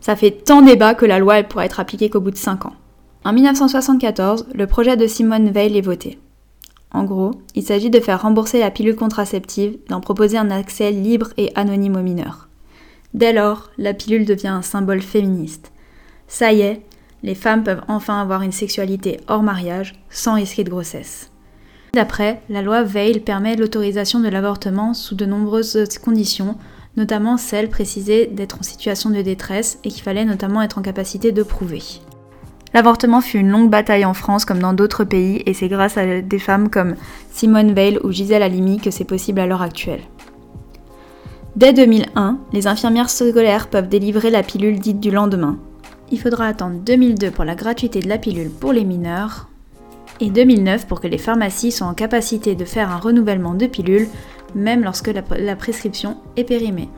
Ça 0.00 0.16
fait 0.16 0.30
tant 0.30 0.62
débat 0.62 0.94
que 0.94 1.06
la 1.06 1.18
loi 1.18 1.38
elle 1.38 1.48
pourra 1.48 1.64
être 1.64 1.80
appliquée 1.80 2.10
qu'au 2.10 2.20
bout 2.20 2.30
de 2.30 2.36
5 2.36 2.66
ans. 2.66 2.74
En 3.24 3.32
1974, 3.32 4.46
le 4.54 4.66
projet 4.66 4.96
de 4.96 5.06
Simone 5.06 5.50
Veil 5.50 5.76
est 5.76 5.80
voté. 5.80 6.18
En 6.92 7.04
gros, 7.04 7.32
il 7.54 7.62
s'agit 7.62 7.90
de 7.90 8.00
faire 8.00 8.22
rembourser 8.22 8.60
la 8.60 8.70
pilule 8.70 8.96
contraceptive, 8.96 9.78
d'en 9.88 10.00
proposer 10.00 10.38
un 10.38 10.50
accès 10.50 10.92
libre 10.92 11.30
et 11.36 11.50
anonyme 11.54 11.96
aux 11.96 12.02
mineurs. 12.02 12.48
Dès 13.14 13.32
lors, 13.32 13.70
la 13.78 13.94
pilule 13.94 14.26
devient 14.26 14.48
un 14.48 14.62
symbole 14.62 15.02
féministe. 15.02 15.72
Ça 16.28 16.52
y 16.52 16.60
est, 16.60 16.82
les 17.22 17.34
femmes 17.34 17.64
peuvent 17.64 17.82
enfin 17.88 18.20
avoir 18.20 18.42
une 18.42 18.52
sexualité 18.52 19.20
hors 19.28 19.42
mariage, 19.42 19.94
sans 20.10 20.34
risquer 20.34 20.64
de 20.64 20.70
grossesse. 20.70 21.30
D'après, 21.94 22.42
la 22.48 22.62
loi 22.62 22.82
Veil 22.82 23.20
permet 23.20 23.56
l'autorisation 23.56 24.20
de 24.20 24.28
l'avortement 24.28 24.92
sous 24.92 25.14
de 25.14 25.24
nombreuses 25.24 25.86
conditions, 26.02 26.56
notamment 26.96 27.36
celle 27.36 27.68
précisée 27.68 28.26
d'être 28.26 28.58
en 28.60 28.62
situation 28.62 29.10
de 29.10 29.22
détresse 29.22 29.78
et 29.84 29.88
qu'il 29.88 30.02
fallait 30.02 30.24
notamment 30.24 30.62
être 30.62 30.78
en 30.78 30.82
capacité 30.82 31.32
de 31.32 31.42
prouver. 31.42 31.82
L'avortement 32.74 33.22
fut 33.22 33.38
une 33.38 33.50
longue 33.50 33.70
bataille 33.70 34.04
en 34.04 34.12
France 34.12 34.44
comme 34.44 34.58
dans 34.58 34.74
d'autres 34.74 35.04
pays 35.04 35.42
et 35.46 35.54
c'est 35.54 35.68
grâce 35.68 35.96
à 35.96 36.20
des 36.20 36.38
femmes 36.38 36.68
comme 36.68 36.96
Simone 37.32 37.72
Veil 37.72 37.98
ou 38.04 38.12
Gisèle 38.12 38.42
Halimi 38.42 38.78
que 38.78 38.90
c'est 38.90 39.04
possible 39.04 39.40
à 39.40 39.46
l'heure 39.46 39.62
actuelle. 39.62 40.02
Dès 41.56 41.72
2001, 41.72 42.38
les 42.52 42.66
infirmières 42.66 43.08
scolaires 43.08 43.68
peuvent 43.68 43.88
délivrer 43.88 44.28
la 44.28 44.42
pilule 44.42 44.78
dite 44.78 45.00
du 45.00 45.10
lendemain. 45.10 45.58
Il 46.12 46.20
faudra 46.20 46.46
attendre 46.46 46.76
2002 46.84 47.30
pour 47.32 47.44
la 47.44 47.56
gratuité 47.56 48.00
de 48.00 48.08
la 48.08 48.18
pilule 48.18 48.50
pour 48.50 48.72
les 48.72 48.84
mineurs 48.84 49.48
et 50.20 50.30
2009 50.30 50.86
pour 50.86 51.00
que 51.00 51.08
les 51.08 51.18
pharmacies 51.18 51.72
soient 51.72 51.88
en 51.88 51.94
capacité 51.94 52.54
de 52.54 52.64
faire 52.64 52.90
un 52.90 52.98
renouvellement 52.98 53.54
de 53.54 53.66
pilule, 53.66 54.08
même 54.54 54.84
lorsque 54.84 55.08
la, 55.08 55.56
prescription 55.56 56.16
est 56.36 56.44
périmée. 56.44 56.88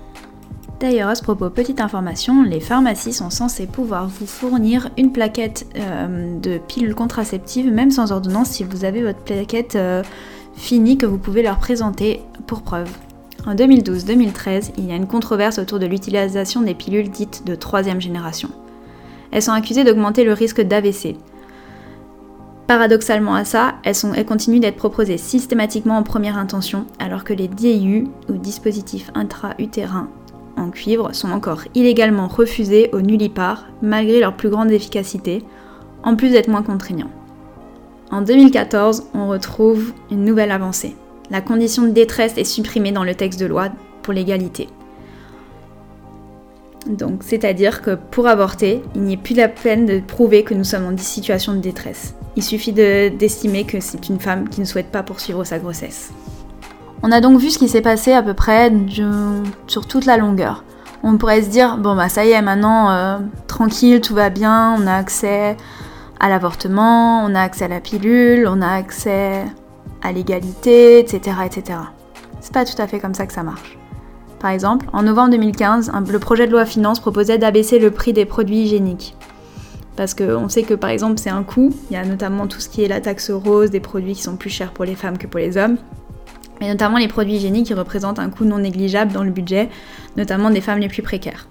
D'ailleurs, 0.79 1.09
à 1.09 1.14
ce 1.16 1.23
propos, 1.23 1.51
petite 1.51 1.81
information, 1.81 2.44
les 2.44 2.61
pharmacies 2.61 3.12
sont 3.12 3.31
censées 3.31 3.66
pouvoir 3.66 4.07
vous 4.07 4.27
fournir 4.27 4.90
une 4.97 5.11
plaquette 5.11 5.66
euh, 5.77 6.38
de 6.38 6.59
pilule 6.59 6.94
contraceptive, 6.94 7.73
même 7.73 7.90
sans 7.90 8.12
ordonnance, 8.12 8.51
si 8.51 8.62
vous 8.62 8.85
avez 8.85 9.03
votre 9.03 9.18
plaquette 9.18 9.75
euh, 9.75 10.05
finie 10.55 10.97
que 10.97 11.07
vous 11.07 11.18
pouvez 11.18 11.42
leur 11.42 11.59
présenter 11.59 12.21
pour 12.47 12.62
preuve. 12.62 12.90
En 13.47 13.55
2012-2013, 13.55 14.73
il 14.79 14.87
y 14.87 14.92
a 14.92 14.97
une 14.97 15.09
controverse 15.09 15.59
autour 15.59 15.81
de 15.81 15.87
l'utilisation 15.87 16.61
des 16.62 16.75
pilules 16.75 17.11
dites 17.11 17.44
de 17.44 17.57
troisième 17.57 18.01
génération. 18.01 18.51
Elles 19.30 19.42
sont 19.42 19.52
accusées 19.52 19.84
d'augmenter 19.84 20.24
le 20.24 20.32
risque 20.32 20.60
d'AVC. 20.60 21.16
Paradoxalement 22.66 23.34
à 23.34 23.44
ça, 23.44 23.74
elles, 23.84 23.94
elles 24.14 24.26
continuent 24.26 24.60
d'être 24.60 24.76
proposées 24.76 25.18
systématiquement 25.18 25.96
en 25.96 26.02
première 26.02 26.36
intention, 26.36 26.86
alors 26.98 27.24
que 27.24 27.32
les 27.32 27.48
DIU, 27.48 28.08
ou 28.28 28.34
dispositifs 28.34 29.10
intra-utérins 29.14 30.08
en 30.56 30.70
cuivre, 30.70 31.14
sont 31.14 31.30
encore 31.30 31.62
illégalement 31.74 32.28
refusés 32.28 32.90
au 32.92 33.00
nullipar, 33.00 33.66
malgré 33.80 34.20
leur 34.20 34.36
plus 34.36 34.50
grande 34.50 34.70
efficacité, 34.70 35.44
en 36.02 36.16
plus 36.16 36.30
d'être 36.30 36.48
moins 36.48 36.62
contraignants. 36.62 37.10
En 38.10 38.22
2014, 38.22 39.04
on 39.14 39.28
retrouve 39.28 39.92
une 40.10 40.24
nouvelle 40.24 40.50
avancée 40.50 40.96
la 41.30 41.40
condition 41.40 41.82
de 41.82 41.90
détresse 41.90 42.38
est 42.38 42.44
supprimée 42.44 42.92
dans 42.92 43.04
le 43.04 43.14
texte 43.14 43.40
de 43.40 43.46
loi 43.46 43.68
pour 44.02 44.14
l'égalité. 44.14 44.68
Donc, 46.88 47.22
c'est-à-dire 47.22 47.83
que 47.83 47.94
pour 47.94 48.27
avorter, 48.27 48.83
il 48.94 49.03
n'y 49.03 49.14
a 49.14 49.18
plus 49.18 49.35
la 49.35 49.48
peine 49.48 49.87
de 49.87 50.01
prouver 50.01 50.42
que 50.42 50.55
nous 50.55 50.64
sommes 50.64 50.87
en 50.87 50.96
situation 50.96 51.53
de 51.53 51.59
détresse. 51.59 52.14
Il 52.37 52.42
suffit 52.42 52.72
d'estimer 52.72 53.64
que 53.64 53.81
c'est 53.81 54.09
une 54.09 54.20
femme 54.20 54.48
qui 54.48 54.61
ne 54.61 54.66
souhaite 54.66 54.90
pas 54.90 55.03
poursuivre 55.03 55.44
sa 55.44 55.59
grossesse. 55.59 56.12
On 57.03 57.12
a 57.12 57.20
donc 57.20 57.38
vu 57.38 57.51
ce 57.51 57.59
qui 57.59 57.68
s'est 57.68 57.83
passé 57.83 58.12
à 58.12 58.22
peu 58.22 58.35
près 58.35 58.72
sur 59.66 59.87
toute 59.87 60.07
la 60.07 60.16
longueur. 60.16 60.64
On 61.03 61.16
pourrait 61.16 61.42
se 61.42 61.48
dire, 61.48 61.77
bon 61.77 61.94
bah 61.94 62.09
ça 62.09 62.24
y 62.24 62.31
est, 62.31 62.42
maintenant, 62.42 62.90
euh, 62.90 63.18
tranquille, 63.46 64.01
tout 64.01 64.14
va 64.14 64.31
bien, 64.31 64.74
on 64.77 64.87
a 64.87 64.94
accès 64.94 65.57
à 66.18 66.29
l'avortement, 66.29 67.22
on 67.24 67.35
a 67.37 67.40
accès 67.40 67.66
à 67.66 67.68
la 67.68 67.81
pilule, 67.81 68.48
on 68.48 68.61
a 68.62 68.68
accès 68.68 69.44
à 70.03 70.12
l'égalité, 70.12 70.98
etc., 70.98 71.37
etc. 71.46 71.79
C'est 72.40 72.53
pas 72.53 72.64
tout 72.64 72.81
à 72.81 72.88
fait 72.88 72.98
comme 72.98 73.14
ça 73.14 73.27
que 73.27 73.33
ça 73.33 73.44
marche. 73.44 73.77
Par 74.40 74.51
exemple, 74.51 74.87
en 74.92 75.03
novembre 75.03 75.31
2015, 75.33 75.90
le 76.09 76.18
projet 76.18 76.46
de 76.46 76.53
loi 76.53 76.64
finance 76.64 77.01
proposait 77.01 77.38
d'abaisser 77.38 77.79
le 77.79 77.90
prix 77.90 78.12
des 78.12 78.24
produits 78.24 78.62
hygiéniques. 78.62 79.16
Parce 79.96 80.14
qu'on 80.14 80.48
sait 80.48 80.62
que 80.62 80.74
par 80.74 80.90
exemple 80.90 81.18
c'est 81.18 81.31
un 81.31 81.42
coût, 81.42 81.74
il 81.90 81.94
y 81.94 81.96
a 81.96 82.05
notamment 82.05 82.46
tout 82.46 82.61
ce 82.61 82.68
qui 82.68 82.85
est 82.85 82.88
la 82.88 83.01
taxe 83.01 83.33
rose, 83.33 83.70
des 83.70 83.81
produits 83.81 84.14
qui 84.14 84.22
sont 84.22 84.37
plus 84.37 84.48
chers 84.51 84.70
pour 84.70 84.85
les 84.85 84.94
femmes 84.94 85.18
que 85.18 85.27
pour 85.27 85.40
les 85.40 85.57
hommes, 85.57 85.77
mais 86.61 86.68
notamment 86.68 86.98
les 86.98 87.09
produits 87.09 87.35
hygiéniques 87.35 87.66
qui 87.66 87.74
représentent 87.74 88.20
un 88.20 88.31
coût 88.31 88.44
non 88.44 88.59
négligeable 88.59 89.12
dans 89.12 89.24
le 89.24 89.31
budget, 89.31 89.68
notamment 90.16 90.51
des 90.51 90.61
femmes 90.61 90.79
les 90.79 90.88
plus 90.88 91.03
précaires. 91.03 91.48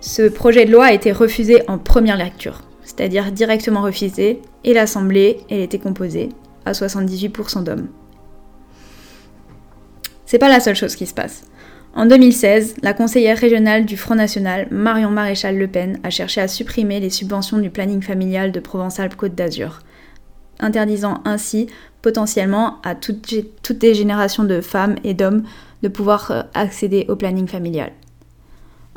Ce 0.00 0.28
projet 0.28 0.66
de 0.66 0.72
loi 0.72 0.84
a 0.84 0.92
été 0.92 1.12
refusé 1.12 1.62
en 1.66 1.78
première 1.78 2.18
lecture, 2.18 2.60
c'est-à-dire 2.82 3.32
directement 3.32 3.80
refusé, 3.80 4.42
et 4.64 4.74
l'Assemblée, 4.74 5.40
elle 5.48 5.60
était 5.60 5.78
composée 5.78 6.28
à 6.66 6.72
78% 6.72 7.64
d'hommes. 7.64 7.88
C'est 10.26 10.38
pas 10.38 10.50
la 10.50 10.60
seule 10.60 10.76
chose 10.76 10.94
qui 10.94 11.06
se 11.06 11.14
passe. 11.14 11.44
En 11.96 12.06
2016, 12.06 12.76
la 12.82 12.92
conseillère 12.92 13.38
régionale 13.38 13.84
du 13.84 13.96
Front 13.96 14.16
National, 14.16 14.66
Marion 14.72 15.10
Maréchal 15.10 15.56
Le 15.56 15.68
Pen, 15.68 16.00
a 16.02 16.10
cherché 16.10 16.40
à 16.40 16.48
supprimer 16.48 16.98
les 16.98 17.08
subventions 17.08 17.58
du 17.58 17.70
planning 17.70 18.02
familial 18.02 18.50
de 18.50 18.58
Provence-Alpes-Côte 18.58 19.36
d'Azur, 19.36 19.78
interdisant 20.58 21.20
ainsi 21.24 21.68
potentiellement 22.02 22.78
à 22.82 22.96
toutes, 22.96 23.30
les 23.80 23.94
générations 23.94 24.42
de 24.42 24.60
femmes 24.60 24.96
et 25.04 25.14
d'hommes 25.14 25.44
de 25.84 25.88
pouvoir 25.88 26.30
euh, 26.32 26.42
accéder 26.54 27.06
au 27.08 27.14
planning 27.14 27.46
familial. 27.46 27.92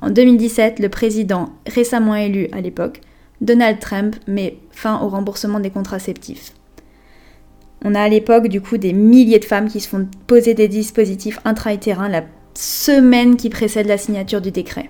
En 0.01 0.10
2017, 0.10 0.79
le 0.79 0.89
président, 0.89 1.49
récemment 1.67 2.15
élu 2.15 2.47
à 2.51 2.62
l'époque, 2.62 3.01
Donald 3.41 3.77
Trump, 3.79 4.15
met 4.25 4.57
fin 4.71 4.99
au 5.01 5.10
remboursement 5.10 5.60
des 5.60 5.69
contraceptifs. 5.69 6.53
On 7.86 7.93
a 7.93 8.01
à 8.01 8.10
l'époque 8.10 8.47
du 8.47 8.60
coup 8.60 8.79
des 8.79 8.93
milliers 8.93 9.38
de 9.38 9.45
femmes 9.45 9.69
qui 9.69 9.81
se 9.81 9.88
font 9.88 10.07
poser 10.25 10.55
des 10.55 10.67
dispositifs 10.67 11.39
intra-utérins 11.45 12.10
semaine 12.57 13.37
qui 13.37 13.49
précède 13.49 13.85
la 13.85 13.99
signature 13.99 14.41
du 14.41 14.51
décret. 14.51 14.87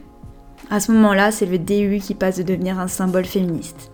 À 0.69 0.79
ce 0.79 0.91
moment-là, 0.93 1.31
c'est 1.31 1.45
le 1.45 1.59
DU 1.59 1.99
qui 2.01 2.13
passe 2.13 2.37
de 2.37 2.43
devenir 2.43 2.79
un 2.79 2.87
symbole 2.87 3.25
féministe. 3.25 3.91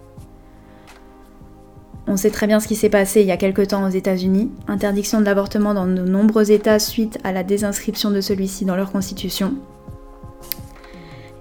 On 2.05 2.15
sait 2.15 2.29
très 2.29 2.45
bien 2.45 2.59
ce 2.59 2.67
qui 2.67 2.75
s'est 2.75 2.89
passé 2.89 3.21
il 3.21 3.27
y 3.27 3.31
a 3.31 3.37
quelque 3.37 3.61
temps 3.63 3.87
aux 3.87 3.91
États-Unis, 3.91 4.51
interdiction 4.67 5.19
de 5.21 5.25
l'avortement 5.25 5.73
dans 5.73 5.87
de 5.87 6.01
nombreux 6.01 6.51
États 6.51 6.77
suite 6.77 7.17
à 7.23 7.31
la 7.31 7.43
désinscription 7.43 8.11
de 8.11 8.21
celui-ci 8.21 8.65
dans 8.65 8.75
leur 8.75 8.91
constitution. 8.91 9.55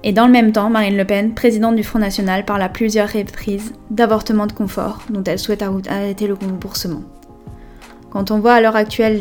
Et 0.02 0.12
dans 0.12 0.26
le 0.26 0.32
même 0.32 0.52
temps, 0.52 0.70
Marine 0.70 0.96
Le 0.96 1.04
Pen, 1.04 1.34
présidente 1.34 1.76
du 1.76 1.84
Front 1.84 1.98
National, 1.98 2.44
parle 2.44 2.62
à 2.62 2.68
plusieurs 2.68 3.12
reprises 3.12 3.72
d'avortement 3.90 4.46
de 4.46 4.52
confort, 4.52 5.02
dont 5.10 5.22
elle 5.24 5.38
souhaite 5.38 5.62
arrêter 5.62 6.26
le 6.26 6.34
remboursement. 6.34 7.02
Quand 8.12 8.30
on 8.30 8.40
voit 8.40 8.52
à 8.52 8.60
l'heure 8.60 8.76
actuelle 8.76 9.18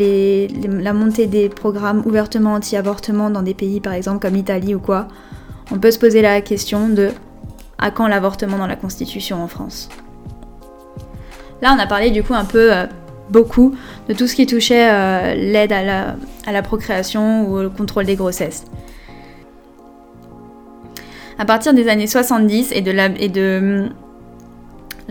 la 0.67 0.91
montée 0.91 1.25
des 1.25 1.47
programmes 1.47 2.03
ouvertement 2.05 2.55
anti-avortement 2.55 3.29
dans 3.29 3.41
des 3.41 3.53
pays 3.53 3.79
par 3.79 3.93
exemple 3.93 4.19
comme 4.19 4.33
l'Italie 4.33 4.75
ou 4.75 4.79
quoi, 4.79 5.07
on 5.71 5.79
peut 5.79 5.91
se 5.91 5.97
poser 5.97 6.21
la 6.21 6.41
question 6.41 6.89
de 6.89 7.11
à 7.77 7.89
quand 7.89 8.09
l'avortement 8.09 8.57
dans 8.57 8.67
la 8.67 8.75
Constitution 8.75 9.41
en 9.41 9.47
France 9.47 9.87
Là, 11.61 11.73
on 11.73 11.79
a 11.79 11.87
parlé 11.87 12.11
du 12.11 12.21
coup 12.21 12.33
un 12.33 12.43
peu 12.43 12.73
euh, 12.73 12.85
beaucoup 13.29 13.73
de 14.09 14.13
tout 14.13 14.27
ce 14.27 14.35
qui 14.35 14.45
touchait 14.45 14.89
euh, 14.91 15.35
l'aide 15.35 15.71
à 15.71 16.51
la, 16.51 16.61
procréation 16.61 17.47
ou 17.47 17.63
au 17.63 17.69
contrôle 17.69 18.05
des 18.05 18.17
grossesses. 18.17 18.65
À 21.39 21.45
partir 21.45 21.73
des 21.73 21.87
années 21.87 22.07
70 22.07 22.73
et 22.73 22.81
de 22.81 22.91
la, 22.91 23.05
et 23.05 23.29
de 23.29 23.87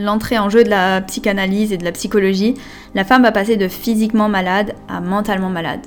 l'entrée 0.00 0.38
en 0.38 0.50
jeu 0.50 0.64
de 0.64 0.70
la 0.70 1.00
psychanalyse 1.02 1.72
et 1.72 1.76
de 1.76 1.84
la 1.84 1.92
psychologie, 1.92 2.54
la 2.94 3.04
femme 3.04 3.22
va 3.22 3.32
passer 3.32 3.56
de 3.56 3.68
physiquement 3.68 4.28
malade 4.28 4.74
à 4.88 5.00
mentalement 5.00 5.50
malade. 5.50 5.86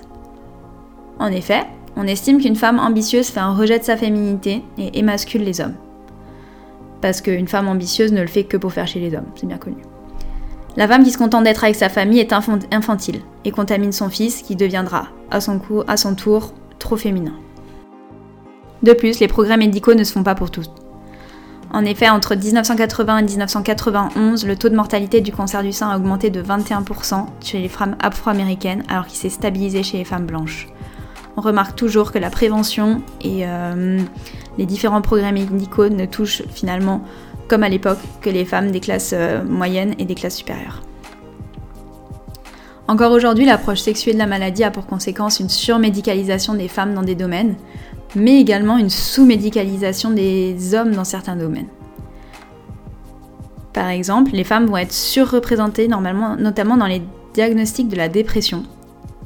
En 1.19 1.27
effet, 1.27 1.61
on 1.95 2.07
estime 2.07 2.41
qu'une 2.41 2.55
femme 2.55 2.79
ambitieuse 2.79 3.27
fait 3.27 3.39
un 3.39 3.53
rejet 3.53 3.79
de 3.79 3.83
sa 3.83 3.97
féminité 3.97 4.63
et 4.77 4.97
émascule 4.97 5.43
les 5.43 5.61
hommes. 5.61 5.75
Parce 7.01 7.21
qu'une 7.21 7.47
femme 7.47 7.67
ambitieuse 7.67 8.13
ne 8.13 8.21
le 8.21 8.27
fait 8.27 8.45
que 8.45 8.57
pour 8.57 8.73
faire 8.73 8.87
chez 8.87 8.99
les 8.99 9.13
hommes, 9.15 9.27
c'est 9.35 9.45
bien 9.45 9.57
connu. 9.57 9.77
La 10.75 10.87
femme 10.87 11.03
qui 11.03 11.11
se 11.11 11.17
contente 11.17 11.43
d'être 11.43 11.63
avec 11.63 11.75
sa 11.75 11.89
famille 11.89 12.19
est 12.19 12.33
infantile 12.33 13.21
et 13.45 13.51
contamine 13.51 13.91
son 13.91 14.09
fils 14.09 14.41
qui 14.41 14.55
deviendra, 14.55 15.09
à 15.29 15.39
son, 15.39 15.59
coup, 15.59 15.83
à 15.87 15.97
son 15.97 16.15
tour, 16.15 16.53
trop 16.79 16.97
féminin. 16.97 17.33
De 18.81 18.93
plus, 18.93 19.19
les 19.19 19.27
progrès 19.27 19.57
médicaux 19.57 19.93
ne 19.93 20.03
se 20.03 20.11
font 20.11 20.23
pas 20.23 20.35
pour 20.35 20.49
tous. 20.49 20.69
En 21.73 21.85
effet, 21.85 22.07
entre 22.07 22.35
1980 22.35 23.17
et 23.17 23.23
1991, 23.23 24.45
le 24.45 24.55
taux 24.55 24.69
de 24.69 24.75
mortalité 24.75 25.21
du 25.21 25.31
cancer 25.31 25.63
du 25.63 25.71
sein 25.71 25.89
a 25.89 25.97
augmenté 25.97 26.29
de 26.29 26.41
21% 26.41 27.25
chez 27.43 27.59
les 27.59 27.67
femmes 27.67 27.95
afro-américaines 27.99 28.83
alors 28.89 29.07
qu'il 29.07 29.17
s'est 29.17 29.29
stabilisé 29.29 29.81
chez 29.81 29.97
les 29.97 30.05
femmes 30.05 30.27
blanches. 30.27 30.67
On 31.35 31.41
remarque 31.41 31.75
toujours 31.75 32.11
que 32.11 32.19
la 32.19 32.29
prévention 32.29 33.01
et 33.21 33.47
euh, 33.47 33.99
les 34.59 34.67
différents 34.67 35.01
progrès 35.01 35.31
médicaux 35.31 35.89
ne 35.89 36.05
touchent 36.05 36.43
finalement, 36.53 37.01
comme 37.47 37.63
à 37.63 37.69
l'époque, 37.69 37.97
que 38.21 38.29
les 38.29 38.45
femmes 38.45 38.69
des 38.69 38.79
classes 38.79 39.13
euh, 39.13 39.43
moyennes 39.43 39.95
et 39.97 40.05
des 40.05 40.13
classes 40.13 40.35
supérieures. 40.35 40.83
Encore 42.87 43.13
aujourd'hui, 43.13 43.45
l'approche 43.45 43.79
sexuée 43.79 44.13
de 44.13 44.19
la 44.19 44.27
maladie 44.27 44.63
a 44.63 44.69
pour 44.69 44.85
conséquence 44.85 45.39
une 45.39 45.49
surmédicalisation 45.49 46.53
des 46.53 46.67
femmes 46.67 46.93
dans 46.93 47.01
des 47.01 47.15
domaines, 47.15 47.55
mais 48.15 48.39
également 48.39 48.77
une 48.77 48.89
sous-médicalisation 48.89 50.11
des 50.11 50.75
hommes 50.75 50.91
dans 50.91 51.03
certains 51.03 51.35
domaines. 51.35 51.67
Par 53.73 53.89
exemple, 53.89 54.31
les 54.33 54.43
femmes 54.43 54.67
vont 54.67 54.77
être 54.77 54.93
surreprésentées 54.93 55.87
normalement, 55.87 56.35
notamment 56.35 56.77
dans 56.77 56.85
les 56.85 57.01
diagnostics 57.33 57.87
de 57.87 57.95
la 57.95 58.09
dépression, 58.09 58.63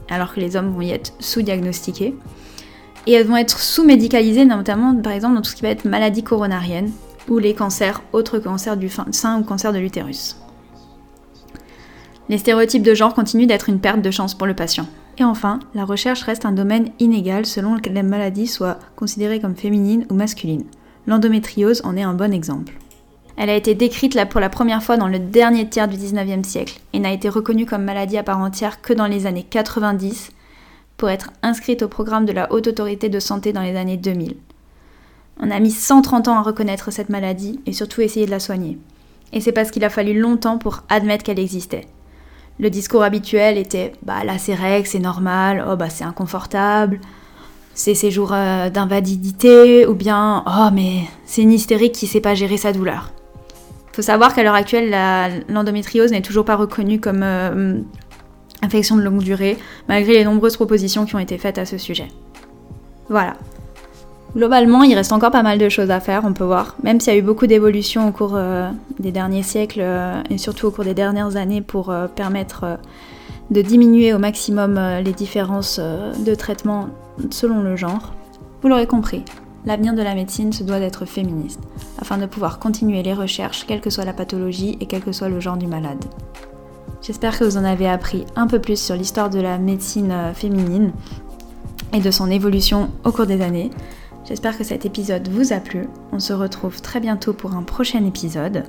alors 0.10 0.34
que 0.34 0.40
les 0.40 0.56
hommes 0.56 0.72
vont 0.72 0.82
y 0.82 0.92
être 0.92 1.14
sous-diagnostiqués. 1.20 2.16
Et 3.06 3.14
elles 3.14 3.28
vont 3.28 3.38
être 3.38 3.60
sous-médicalisées, 3.60 4.46
notamment 4.46 4.96
par 4.96 5.14
exemple 5.14 5.36
dans 5.36 5.42
tout 5.42 5.52
ce 5.52 5.56
qui 5.56 5.62
va 5.64 5.70
être 5.70 5.86
maladie 5.86 6.24
coronarienne 6.24 6.92
ou 7.30 7.40
les 7.40 7.54
cancers, 7.54 8.02
autres 8.14 8.40
cancers 8.40 8.78
du 8.78 8.90
sein 9.12 9.40
ou 9.40 9.44
cancer 9.44 9.74
de 9.74 9.80
l'utérus. 9.80 10.38
Les 12.30 12.38
stéréotypes 12.38 12.84
de 12.84 12.94
genre 12.94 13.14
continuent 13.14 13.48
d'être 13.48 13.70
une 13.70 13.80
perte 13.80 14.02
de 14.02 14.12
chance 14.12 14.34
pour 14.34 14.48
le 14.48 14.54
patient. 14.54 14.88
Et 15.18 15.24
enfin, 15.24 15.60
la 15.74 15.86
recherche 15.86 16.24
reste 16.24 16.46
un 16.46 16.52
domaine 16.52 16.90
inégal 17.00 17.46
selon 17.46 17.80
que 17.80 17.90
la 17.90 18.04
maladie 18.04 18.48
soit 18.48 18.80
considérée 18.96 19.40
comme 19.40 19.56
féminine 19.56 20.06
ou 20.10 20.14
masculine. 20.14 20.66
L'endométriose 21.08 21.82
en 21.86 21.96
est 21.96 22.04
un 22.04 22.14
bon 22.14 22.34
exemple. 22.34 22.74
Elle 23.38 23.50
a 23.50 23.56
été 23.56 23.76
décrite 23.76 24.14
là 24.14 24.26
pour 24.26 24.42
la 24.42 24.50
première 24.50 24.84
fois 24.84 24.98
dans 24.98 25.08
le 25.08 25.20
dernier 25.20 25.70
tiers 25.70 25.88
du 25.88 25.96
19e 25.96 26.44
siècle 26.44 26.82
et 26.92 27.00
n'a 27.00 27.14
été 27.14 27.30
reconnue 27.30 27.66
comme 27.66 27.84
maladie 27.84 28.18
à 28.18 28.24
part 28.24 28.40
entière 28.40 28.82
que 28.82 28.94
dans 28.94 29.08
les 29.08 29.26
années 29.26 29.46
90 29.48 30.32
pour 30.98 31.10
être 31.10 31.32
inscrite 31.44 31.84
au 31.84 31.88
programme 31.88 32.26
de 32.26 32.32
la 32.34 32.52
Haute 32.52 32.68
Autorité 32.68 33.10
de 33.10 33.20
Santé 33.20 33.54
dans 33.54 33.62
les 33.62 33.76
années 33.76 33.98
2000. 33.98 34.36
On 35.40 35.52
a 35.52 35.60
mis 35.60 35.72
130 35.72 36.28
ans 36.28 36.38
à 36.38 36.42
reconnaître 36.42 36.92
cette 36.92 37.10
maladie 37.10 37.60
et 37.68 37.74
surtout 37.74 38.02
essayer 38.02 38.26
de 38.26 38.32
la 38.32 38.40
soigner. 38.40 38.80
Et 39.34 39.40
c'est 39.40 39.52
parce 39.52 39.70
qu'il 39.70 39.86
a 39.86 39.90
fallu 39.90 40.20
longtemps 40.20 40.58
pour 40.58 40.84
admettre 40.90 41.24
qu'elle 41.24 41.40
existait. 41.40 41.86
Le 42.60 42.70
discours 42.70 43.04
habituel 43.04 43.58
était 43.58 43.94
bah 44.04 44.24
là 44.24 44.38
c'est 44.38 44.56
règle, 44.56 44.88
c'est 44.88 45.00
normal, 45.00 45.64
oh 45.70 45.76
bah 45.76 45.90
c'est 45.90 46.04
inconfortable, 46.04 47.00
c'est 47.76 47.94
ses 47.94 48.10
jours 48.10 48.32
euh, 48.34 48.70
d'invalidité, 48.70 49.86
ou 49.86 49.94
bien 49.94 50.44
oh 50.48 50.70
mais 50.74 51.02
c'est 51.26 51.44
une 51.44 51.52
hystérique 51.52 51.94
qui 51.94 52.08
sait 52.08 52.22
pas 52.22 52.34
gérer 52.34 52.58
sa 52.58 52.74
douleur. 52.74 53.12
Faut 53.94 54.02
savoir 54.02 54.34
qu'à 54.34 54.44
l'heure 54.44 54.56
actuelle, 54.56 54.96
l'endométriose 55.50 56.12
n'est 56.12 56.22
toujours 56.22 56.46
pas 56.46 56.56
reconnue 56.56 57.00
comme 57.00 57.22
euh, 57.24 57.80
infection 58.62 58.96
de 58.96 59.02
longue 59.02 59.24
durée, 59.24 59.58
malgré 59.88 60.14
les 60.14 60.24
nombreuses 60.24 60.56
propositions 60.56 61.06
qui 61.06 61.16
ont 61.16 61.20
été 61.20 61.38
faites 61.38 61.58
à 61.58 61.66
ce 61.66 61.78
sujet. 61.78 62.08
Voilà, 63.10 63.36
Globalement, 64.38 64.84
il 64.84 64.94
reste 64.94 65.14
encore 65.14 65.32
pas 65.32 65.42
mal 65.42 65.58
de 65.58 65.68
choses 65.68 65.90
à 65.90 66.00
faire, 66.00 66.22
on 66.24 66.32
peut 66.32 66.44
voir, 66.44 66.76
même 66.84 67.00
s'il 67.00 67.12
y 67.12 67.16
a 67.16 67.20
eu 67.20 67.24
beaucoup 67.24 67.48
d'évolutions 67.48 68.08
au 68.08 68.12
cours 68.12 68.36
euh, 68.36 68.70
des 69.00 69.12
derniers 69.12 69.42
siècles 69.42 69.80
euh, 69.82 70.22
et 70.30 70.38
surtout 70.38 70.68
au 70.68 70.72
cours 70.72 70.84
des 70.84 70.94
dernières 70.94 71.38
années 71.38 71.64
pour 71.64 71.90
euh, 71.90 72.06
permettre 72.08 72.78
de 73.50 73.64
diminuer 73.64 74.14
au 74.14 74.20
maximum 74.20 74.80
les 75.04 75.12
différences 75.12 75.80
de 75.80 76.36
traitement 76.36 76.90
selon 77.32 77.64
le 77.64 77.76
genre. 77.76 78.14
Vous 78.62 78.68
l'aurez 78.68 78.86
compris, 78.86 79.24
l'avenir 79.66 79.96
de 79.96 80.04
la 80.04 80.14
médecine 80.14 80.54
se 80.54 80.64
doit 80.64 80.80
d'être 80.80 81.06
féministe, 81.06 81.62
afin 82.00 82.20
de 82.20 82.28
pouvoir 82.28 82.60
continuer 82.60 83.02
les 83.02 83.16
recherches, 83.16 83.66
quelle 83.66 83.82
que 83.82 83.90
soit 83.90 84.06
la 84.06 84.14
pathologie 84.14 84.78
et 84.80 84.86
quel 84.86 85.02
que 85.02 85.14
soit 85.14 85.30
le 85.30 85.40
genre 85.40 85.58
du 85.58 85.66
malade. 85.66 86.06
J'espère 87.02 87.40
que 87.40 87.44
vous 87.44 87.58
en 87.58 87.64
avez 87.64 87.90
appris 87.90 88.24
un 88.36 88.46
peu 88.46 88.60
plus 88.60 88.80
sur 88.80 88.96
l'histoire 88.96 89.32
de 89.32 89.40
la 89.40 89.58
médecine 89.58 90.14
féminine 90.36 90.92
et 91.92 92.02
de 92.02 92.12
son 92.12 92.30
évolution 92.30 92.92
au 93.04 93.12
cours 93.12 93.26
des 93.26 93.42
années. 93.42 93.72
J'espère 94.28 94.58
que 94.58 94.66
cet 94.66 94.86
épisode 94.86 95.30
vous 95.30 95.54
a 95.54 95.60
plu. 95.60 95.88
On 96.12 96.20
se 96.20 96.34
retrouve 96.34 96.82
très 96.82 97.00
bientôt 97.00 97.34
pour 97.34 97.56
un 97.56 97.64
prochain 97.64 98.04
épisode. 98.04 98.66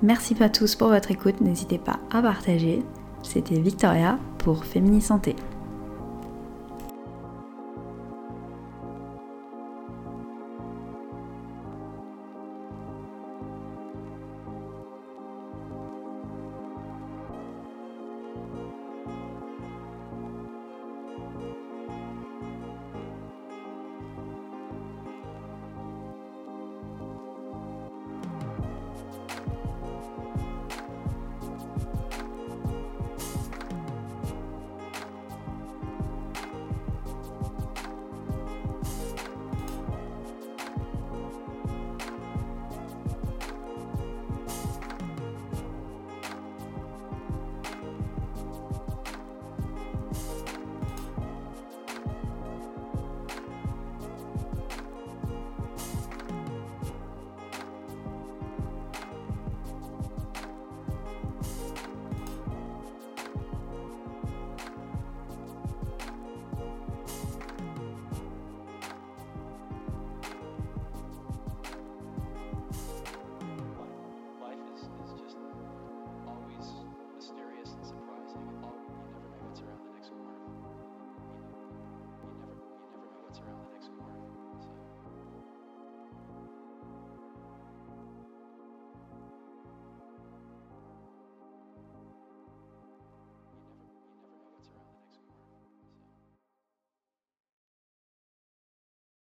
Merci 0.00 0.36
à 0.38 0.48
tous 0.48 0.76
pour 0.76 0.88
votre 0.88 1.10
écoute. 1.10 1.40
N'hésitez 1.40 1.78
pas 1.78 1.98
à 2.12 2.22
partager. 2.22 2.84
C'était 3.24 3.58
Victoria 3.58 4.18
pour 4.38 4.64
Fémini 4.64 5.00
Santé. 5.00 5.34